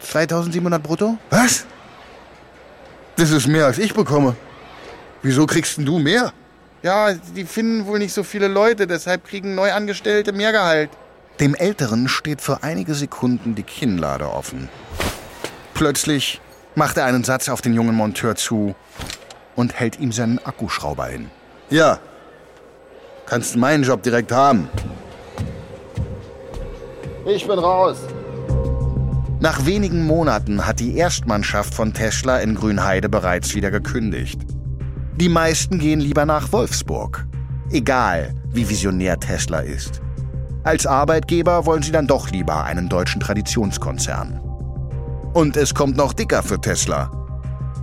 2700 0.00 0.82
brutto? 0.82 1.16
Was? 1.30 1.64
Das 3.14 3.30
ist 3.30 3.46
mehr, 3.46 3.66
als 3.66 3.78
ich 3.78 3.94
bekomme. 3.94 4.34
Wieso 5.22 5.46
kriegst 5.46 5.78
denn 5.78 5.86
du 5.86 6.00
mehr? 6.00 6.32
Ja, 6.82 7.14
die 7.14 7.44
finden 7.44 7.86
wohl 7.86 8.00
nicht 8.00 8.12
so 8.12 8.24
viele 8.24 8.48
Leute, 8.48 8.88
deshalb 8.88 9.28
kriegen 9.28 9.54
Neuangestellte 9.54 10.32
mehr 10.32 10.50
Gehalt. 10.50 10.90
Dem 11.38 11.54
Älteren 11.54 12.08
steht 12.08 12.40
für 12.40 12.64
einige 12.64 12.96
Sekunden 12.96 13.54
die 13.54 13.62
Kinnlade 13.62 14.28
offen. 14.28 14.68
Plötzlich 15.74 16.40
macht 16.74 16.96
er 16.96 17.04
einen 17.04 17.22
Satz 17.22 17.48
auf 17.48 17.62
den 17.62 17.74
jungen 17.74 17.94
Monteur 17.94 18.34
zu 18.34 18.74
und 19.54 19.78
hält 19.78 20.00
ihm 20.00 20.10
seinen 20.10 20.44
Akkuschrauber 20.44 21.06
hin. 21.06 21.30
Ja, 21.70 22.00
kannst 23.26 23.54
du 23.54 23.60
meinen 23.60 23.84
Job 23.84 24.02
direkt 24.02 24.32
haben. 24.32 24.68
Ich 27.28 27.44
bin 27.44 27.58
raus. 27.58 27.96
Nach 29.40 29.66
wenigen 29.66 30.06
Monaten 30.06 30.64
hat 30.64 30.78
die 30.78 30.96
Erstmannschaft 30.96 31.74
von 31.74 31.92
Tesla 31.92 32.38
in 32.38 32.54
Grünheide 32.54 33.08
bereits 33.08 33.52
wieder 33.56 33.72
gekündigt. 33.72 34.40
Die 35.16 35.28
meisten 35.28 35.80
gehen 35.80 35.98
lieber 35.98 36.24
nach 36.24 36.52
Wolfsburg. 36.52 37.26
Egal, 37.72 38.32
wie 38.52 38.68
visionär 38.68 39.18
Tesla 39.18 39.58
ist. 39.58 40.00
Als 40.62 40.86
Arbeitgeber 40.86 41.66
wollen 41.66 41.82
sie 41.82 41.90
dann 41.90 42.06
doch 42.06 42.30
lieber 42.30 42.62
einen 42.62 42.88
deutschen 42.88 43.20
Traditionskonzern. 43.20 44.40
Und 45.34 45.56
es 45.56 45.74
kommt 45.74 45.96
noch 45.96 46.12
dicker 46.12 46.44
für 46.44 46.60
Tesla. 46.60 47.10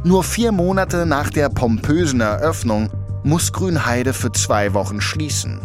Nur 0.06 0.24
vier 0.24 0.54
Monate 0.54 1.06
nach 1.06 1.30
der 1.30 1.50
pompösen 1.50 2.22
Eröffnung 2.22 2.90
muss 3.24 3.52
Grünheide 3.52 4.14
für 4.14 4.32
zwei 4.32 4.74
Wochen 4.74 5.02
schließen. 5.02 5.60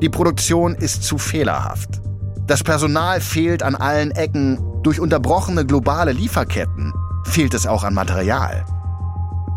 Die 0.00 0.08
Produktion 0.08 0.76
ist 0.76 1.02
zu 1.02 1.18
fehlerhaft. 1.18 2.00
Das 2.46 2.64
Personal 2.64 3.20
fehlt 3.20 3.62
an 3.62 3.74
allen 3.74 4.10
Ecken. 4.10 4.58
Durch 4.82 4.98
unterbrochene 4.98 5.64
globale 5.64 6.12
Lieferketten 6.12 6.92
fehlt 7.24 7.54
es 7.54 7.66
auch 7.66 7.84
an 7.84 7.94
Material. 7.94 8.64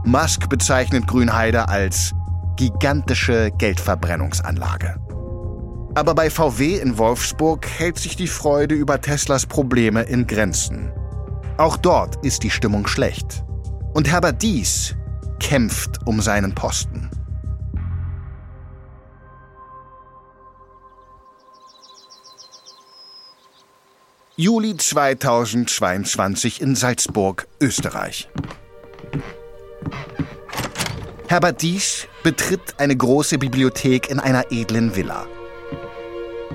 Musk 0.03 0.49
bezeichnet 0.49 1.07
Grünheide 1.07 1.67
als 1.67 2.13
gigantische 2.57 3.51
Geldverbrennungsanlage. 3.57 4.99
Aber 5.95 6.13
bei 6.13 6.29
VW 6.29 6.77
in 6.77 6.97
Wolfsburg 6.97 7.65
hält 7.67 7.97
sich 7.97 8.15
die 8.15 8.27
Freude 8.27 8.75
über 8.75 9.01
Teslas 9.01 9.45
Probleme 9.45 10.03
in 10.03 10.27
Grenzen. 10.27 10.91
Auch 11.57 11.77
dort 11.77 12.23
ist 12.23 12.43
die 12.43 12.49
Stimmung 12.49 12.85
schlecht. 12.85 13.43
Und 13.93 14.11
Herbert 14.11 14.41
Dies 14.41 14.95
kämpft 15.39 16.05
um 16.05 16.21
seinen 16.21 16.53
Posten. 16.53 17.09
Juli 24.37 24.75
2022 24.75 26.59
in 26.59 26.75
Salzburg, 26.75 27.47
Österreich. 27.61 28.27
Herbert 31.29 31.61
Dies 31.61 32.09
betritt 32.21 32.75
eine 32.77 32.97
große 32.97 33.37
Bibliothek 33.37 34.09
in 34.09 34.19
einer 34.19 34.51
edlen 34.51 34.93
Villa. 34.93 35.25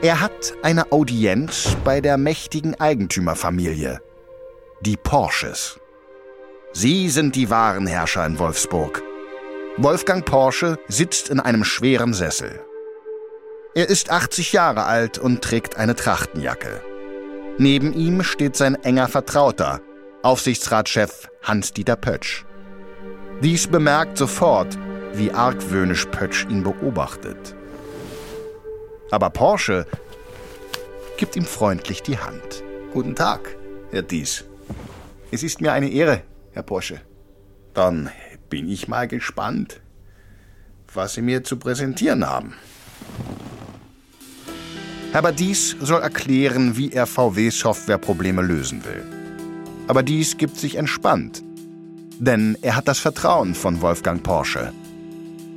Er 0.03 0.21
hat 0.21 0.53
eine 0.63 0.93
Audienz 0.93 1.75
bei 1.83 2.03
der 2.03 2.19
mächtigen 2.19 2.79
Eigentümerfamilie, 2.79 4.03
die 4.83 4.99
Porsches. 4.99 5.81
Sie 6.75 7.09
sind 7.09 7.35
die 7.35 7.49
wahren 7.49 7.87
Herrscher 7.87 8.27
in 8.27 8.39
Wolfsburg. 8.39 9.03
Wolfgang 9.79 10.27
Porsche 10.27 10.79
sitzt 10.89 11.31
in 11.31 11.41
einem 11.41 11.65
schweren 11.65 12.13
Sessel. 12.13 12.61
Er 13.75 13.89
ist 13.89 14.11
80 14.11 14.53
Jahre 14.53 14.85
alt 14.85 15.17
und 15.17 15.41
trägt 15.41 15.79
eine 15.79 15.95
Trachtenjacke. 15.95 16.83
Neben 17.61 17.93
ihm 17.93 18.23
steht 18.23 18.57
sein 18.57 18.75
enger 18.85 19.07
Vertrauter, 19.07 19.83
Aufsichtsratschef 20.23 21.29
Hans-Dieter 21.43 21.97
Pötsch. 21.97 22.47
Dies 23.43 23.67
bemerkt 23.67 24.17
sofort, 24.17 24.79
wie 25.13 25.31
argwöhnisch 25.31 26.07
Pötsch 26.07 26.47
ihn 26.49 26.63
beobachtet. 26.63 27.55
Aber 29.11 29.29
Porsche 29.29 29.87
gibt 31.19 31.37
ihm 31.37 31.45
freundlich 31.45 32.03
die 32.03 32.17
Hand. 32.17 32.65
Guten 32.95 33.15
Tag, 33.15 33.55
Herr 33.91 34.05
Dies. 34.05 34.47
Es 35.31 35.43
ist 35.43 35.61
mir 35.61 35.75
eine 35.75 35.91
Ehre, 35.91 36.23
Herr 36.53 36.63
Porsche. 36.63 37.03
Dann 37.75 38.11
bin 38.49 38.71
ich 38.71 38.89
mal 38.89 39.07
gespannt, 39.07 39.83
was 40.95 41.13
Sie 41.13 41.21
mir 41.21 41.45
zu 41.45 41.59
präsentieren 41.59 42.27
haben. 42.27 42.55
Herbert 45.13 45.41
Dies 45.41 45.77
soll 45.81 46.01
erklären, 46.03 46.77
wie 46.77 46.93
er 46.93 47.05
VW-Softwareprobleme 47.05 48.43
lösen 48.43 48.85
will. 48.85 49.03
Aber 49.89 50.05
dies 50.05 50.37
gibt 50.37 50.57
sich 50.57 50.77
entspannt. 50.77 51.43
Denn 52.21 52.57
er 52.63 52.77
hat 52.77 52.87
das 52.87 53.01
Vertrauen 53.01 53.57
von 53.57 53.81
Wolfgang 53.81 54.23
Porsche. 54.23 54.73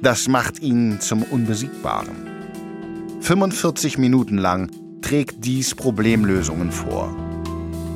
Das 0.01 0.27
macht 0.27 0.59
ihn 0.63 0.99
zum 1.01 1.21
Unbesiegbaren. 1.21 2.15
45 3.21 3.99
Minuten 3.99 4.39
lang 4.39 4.71
trägt 5.03 5.45
dies 5.45 5.75
Problemlösungen 5.75 6.71
vor. 6.71 7.15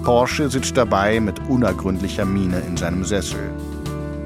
Porsche 0.03 0.51
sitzt 0.51 0.77
dabei 0.77 1.19
mit 1.19 1.39
unergründlicher 1.49 2.25
Miene 2.25 2.61
in 2.67 2.77
seinem 2.77 3.03
Sessel. 3.03 3.51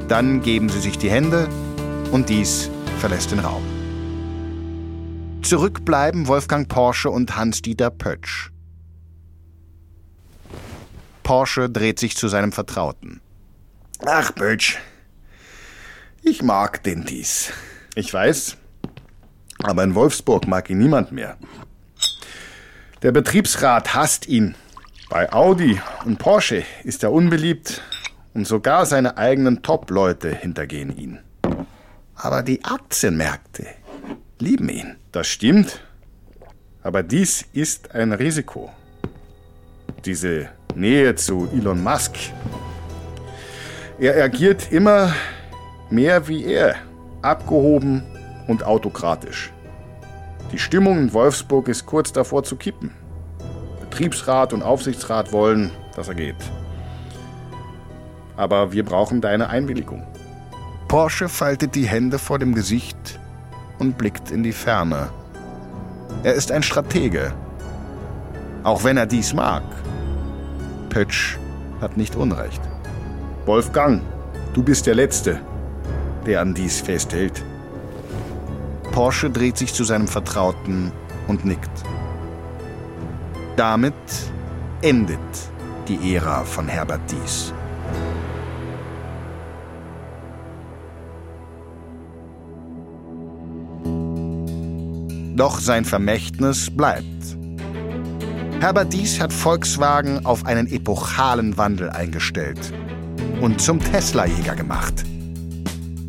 Dann 0.10 0.42
geben 0.42 0.68
sie 0.68 0.82
sich 0.82 0.98
die 0.98 1.10
Hände 1.10 1.48
und 2.12 2.28
dies 2.28 2.70
verlässt 3.00 3.32
den 3.32 3.40
Raum. 3.40 3.71
Zurückbleiben 5.42 6.28
Wolfgang 6.28 6.68
Porsche 6.70 7.10
und 7.10 7.36
Hans-Dieter 7.36 7.90
Pötsch. 7.90 8.52
Porsche 11.24 11.70
dreht 11.70 12.00
sich 12.00 12.16
zu 12.16 12.28
seinem 12.28 12.52
Vertrauten. 12.52 13.22
Ach, 14.06 14.34
Pötsch, 14.34 14.78
ich 16.24 16.44
mag 16.44 16.84
den 16.84 17.04
dies. 17.06 17.52
Ich 17.96 18.14
weiß, 18.14 18.58
aber 19.64 19.84
in 19.84 19.96
Wolfsburg 19.96 20.48
mag 20.48 20.70
ihn 20.70 20.78
niemand 20.78 21.12
mehr. 21.12 21.38
Der 23.02 23.12
Betriebsrat 23.12 23.96
hasst 23.96 24.28
ihn. 24.28 24.56
Bei 25.10 25.32
Audi 25.34 25.82
und 26.06 26.20
Porsche 26.20 26.64
ist 26.84 27.04
er 27.04 27.12
unbeliebt 27.12 27.82
und 28.34 28.46
sogar 28.46 28.86
seine 28.86 29.18
eigenen 29.18 29.64
Top-Leute 29.64 30.34
hintergehen 30.34 30.96
ihn. 30.96 31.20
Aber 32.16 32.44
die 32.44 32.64
Aktienmärkte 32.64 33.66
lieben 34.42 34.70
ihn. 34.70 34.96
Das 35.12 35.28
stimmt. 35.28 35.82
Aber 36.84 37.04
dies 37.04 37.46
ist 37.54 37.94
ein 37.94 38.12
Risiko. 38.12 38.72
Diese 40.04 40.50
Nähe 40.76 41.16
zu 41.16 41.48
Elon 41.54 41.82
Musk. 41.84 42.16
Er 44.00 44.24
agiert 44.24 44.72
immer 44.72 45.14
mehr 45.92 46.28
wie 46.28 46.44
er, 46.46 46.76
abgehoben 47.22 48.04
und 48.48 48.64
autokratisch. 48.64 49.52
Die 50.52 50.58
Stimmung 50.58 50.98
in 50.98 51.14
Wolfsburg 51.14 51.68
ist 51.68 51.86
kurz 51.86 52.12
davor 52.12 52.44
zu 52.44 52.56
kippen. 52.56 52.92
Betriebsrat 53.80 54.54
und 54.54 54.64
Aufsichtsrat 54.64 55.32
wollen, 55.32 55.72
dass 55.96 56.08
er 56.08 56.16
geht. 56.16 56.36
Aber 58.38 58.72
wir 58.72 58.84
brauchen 58.84 59.22
deine 59.22 59.50
Einwilligung. 59.50 60.04
Porsche 60.88 61.30
faltet 61.30 61.76
die 61.76 61.88
Hände 61.88 62.18
vor 62.18 62.40
dem 62.40 62.56
Gesicht 62.56 63.20
und 63.82 63.98
blickt 63.98 64.30
in 64.30 64.44
die 64.44 64.54
Ferne. 64.54 65.10
Er 66.22 66.36
ist 66.36 66.52
ein 66.52 66.62
Stratege. 66.62 67.34
Auch 68.64 68.84
wenn 68.84 68.96
er 68.96 69.08
dies 69.08 69.34
mag. 69.34 69.64
Pötsch 70.90 71.40
hat 71.82 71.98
nicht 71.98 72.16
Unrecht. 72.16 72.62
Wolfgang, 73.48 74.04
du 74.54 74.62
bist 74.62 74.86
der 74.86 74.94
Letzte, 74.94 75.40
der 76.28 76.42
an 76.42 76.54
dies 76.54 76.80
festhält. 76.80 77.44
Porsche 78.92 79.32
dreht 79.32 79.58
sich 79.58 79.74
zu 79.74 79.84
seinem 79.84 80.08
Vertrauten 80.08 80.92
und 81.28 81.44
nickt. 81.44 81.72
Damit 83.56 83.94
endet 84.84 85.18
die 85.88 86.14
Ära 86.16 86.44
von 86.44 86.68
Herbert 86.68 87.02
Dies. 87.10 87.52
Doch 95.42 95.60
sein 95.60 95.86
Vermächtnis 95.86 96.70
bleibt. 96.70 97.36
Herbert 98.60 98.94
Dies 98.94 99.20
hat 99.20 99.34
Volkswagen 99.34 100.24
auf 100.24 100.46
einen 100.46 100.72
epochalen 100.72 101.58
Wandel 101.58 101.90
eingestellt 101.90 102.60
und 103.42 103.60
zum 103.60 103.80
Tesla-Jäger 103.80 104.56
gemacht. 104.56 105.04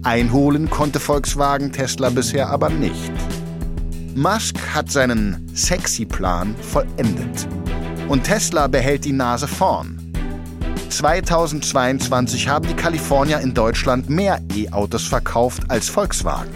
Einholen 0.03 0.69
konnte 0.69 1.01
Volkswagen 1.01 1.73
Tesla 1.73 2.11
bisher 2.11 2.51
aber 2.51 2.69
nicht. 2.69 3.11
Musk 4.15 4.59
hat 4.75 4.91
seinen 4.91 5.51
Sexy-Plan 5.55 6.55
vollendet. 6.61 7.49
Und 8.09 8.25
Tesla 8.25 8.67
behält 8.67 9.07
die 9.07 9.15
Nase 9.15 9.49
vorn. 9.49 10.13
2022 10.91 12.49
haben 12.49 12.69
die 12.69 12.77
Kalifornier 12.77 13.41
in 13.41 13.55
Deutschland 13.55 14.11
mehr 14.11 14.43
E-Autos 14.55 15.07
verkauft 15.07 15.63
als 15.71 15.89
Volkswagen. 15.89 16.53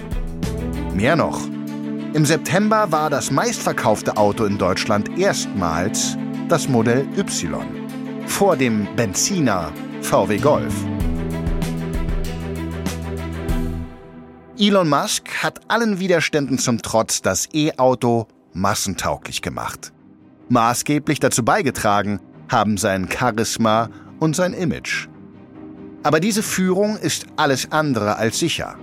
Mehr 0.95 1.17
noch. 1.17 1.56
Im 2.17 2.25
September 2.25 2.91
war 2.91 3.11
das 3.11 3.31
meistverkaufte 3.31 4.17
Auto 4.17 4.47
in 4.47 4.57
Deutschland 4.57 5.19
erstmals 5.19 6.17
das 6.49 6.67
Modell 6.67 7.07
Y. 7.19 7.63
Vor 8.27 8.57
dem 8.57 8.89
Benziner 8.97 9.71
VW 10.01 10.39
Golf. 10.39 10.73
Elon 14.59 14.89
Musk 14.89 15.29
hat 15.43 15.61
allen 15.69 16.01
Widerständen 16.01 16.57
zum 16.57 16.81
Trotz 16.81 17.21
das 17.21 17.51
E-Auto 17.53 18.29
massentauglich 18.55 19.43
gemacht. 19.43 19.93
Maßgeblich 20.49 21.21
dazu 21.21 21.45
beigetragen 21.45 22.21
haben 22.51 22.79
sein 22.79 23.11
Charisma 23.11 23.91
und 24.21 24.35
sein 24.35 24.55
Image. 24.55 25.09
Aber 26.03 26.21
diese 26.21 26.43
Führung 26.43 26.97
ist 26.97 27.27
alles 27.37 27.71
andere 27.73 28.17
als 28.17 28.39
sicher. 28.39 28.79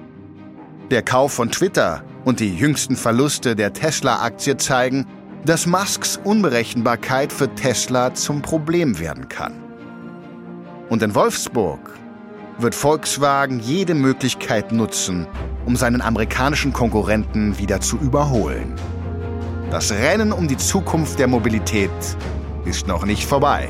Der 0.92 1.02
Kauf 1.02 1.34
von 1.34 1.50
Twitter 1.50 2.04
und 2.26 2.40
die 2.40 2.56
jüngsten 2.56 2.96
Verluste 2.96 3.56
der 3.56 3.74
Tesla-Aktie 3.74 4.58
zeigen, 4.58 5.06
dass 5.46 5.66
Musks 5.66 6.20
Unberechenbarkeit 6.24 7.34
für 7.34 7.54
Tesla 7.54 8.14
zum 8.14 8.42
Problem 8.42 9.00
werden 9.00 9.28
kann. 9.28 9.54
Und 10.90 11.04
in 11.04 11.16
Wolfsburg 11.16 11.92
wird 12.60 12.76
Volkswagen 12.76 13.60
jede 13.60 13.94
Möglichkeit 13.94 14.72
nutzen, 14.72 15.28
um 15.66 15.76
seinen 15.76 16.02
amerikanischen 16.02 16.72
Konkurrenten 16.72 17.58
wieder 17.58 17.82
zu 17.82 17.98
überholen. 17.98 18.76
Das 19.72 19.92
Rennen 19.92 20.32
um 20.32 20.48
die 20.48 20.58
Zukunft 20.58 21.20
der 21.20 21.28
Mobilität 21.28 21.90
ist 22.66 22.88
noch 22.88 23.06
nicht 23.06 23.26
vorbei. 23.26 23.68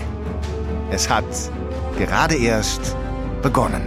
Es 0.92 1.10
hat 1.10 1.24
gerade 1.98 2.36
erst 2.36 2.96
begonnen. 3.42 3.82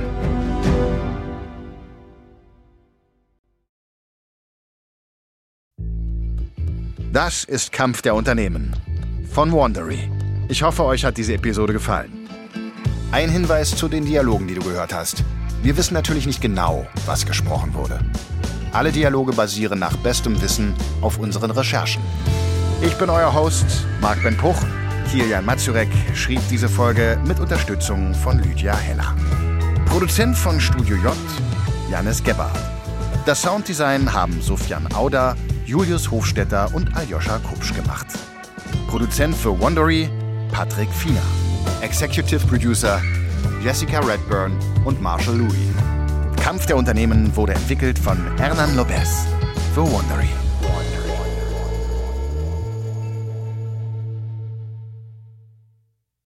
Das 7.16 7.44
ist 7.44 7.72
Kampf 7.72 8.02
der 8.02 8.14
Unternehmen 8.14 8.76
von 9.32 9.50
Wandery. 9.50 10.10
Ich 10.48 10.62
hoffe, 10.62 10.84
euch 10.84 11.02
hat 11.02 11.16
diese 11.16 11.32
Episode 11.32 11.72
gefallen. 11.72 12.28
Ein 13.10 13.30
Hinweis 13.30 13.74
zu 13.74 13.88
den 13.88 14.04
Dialogen, 14.04 14.46
die 14.46 14.54
du 14.54 14.62
gehört 14.62 14.92
hast. 14.92 15.24
Wir 15.62 15.78
wissen 15.78 15.94
natürlich 15.94 16.26
nicht 16.26 16.42
genau, 16.42 16.86
was 17.06 17.24
gesprochen 17.24 17.72
wurde. 17.72 18.00
Alle 18.70 18.92
Dialoge 18.92 19.32
basieren 19.32 19.78
nach 19.78 19.96
bestem 19.96 20.38
Wissen 20.42 20.74
auf 21.00 21.16
unseren 21.16 21.50
Recherchen. 21.52 22.02
Ich 22.82 22.92
bin 22.98 23.08
euer 23.08 23.32
Host, 23.32 23.86
Marc 24.02 24.22
Ben 24.22 24.36
Puch. 24.36 24.62
Kilian 25.10 25.46
Mazurek 25.46 25.88
schrieb 26.14 26.42
diese 26.50 26.68
Folge 26.68 27.18
mit 27.26 27.40
Unterstützung 27.40 28.14
von 28.14 28.40
Lydia 28.40 28.76
Heller. 28.76 29.16
Produzent 29.86 30.36
von 30.36 30.60
Studio 30.60 30.96
J, 30.96 31.16
Janis 31.90 32.22
Gebhardt. 32.22 32.60
Das 33.24 33.40
Sounddesign 33.40 34.12
haben 34.12 34.42
Sofian 34.42 34.86
Auder, 34.92 35.34
Julius 35.66 36.08
Hofstetter 36.12 36.72
und 36.74 36.96
Aljoscha 36.96 37.38
Kupsch 37.38 37.74
gemacht. 37.74 38.06
Produzent 38.88 39.34
für 39.34 39.58
Wondery, 39.58 40.08
Patrick 40.52 40.88
Fiener. 40.90 41.20
Executive 41.82 42.46
Producer 42.46 43.02
Jessica 43.62 43.98
Redburn 43.98 44.56
und 44.84 45.02
Marshall 45.02 45.38
Louis. 45.38 45.52
Kampf 46.40 46.66
der 46.66 46.76
Unternehmen 46.76 47.34
wurde 47.34 47.54
entwickelt 47.54 47.98
von 47.98 48.16
Hernan 48.38 48.76
Lopez 48.76 49.26
für 49.74 49.82
Wondery. 49.82 50.45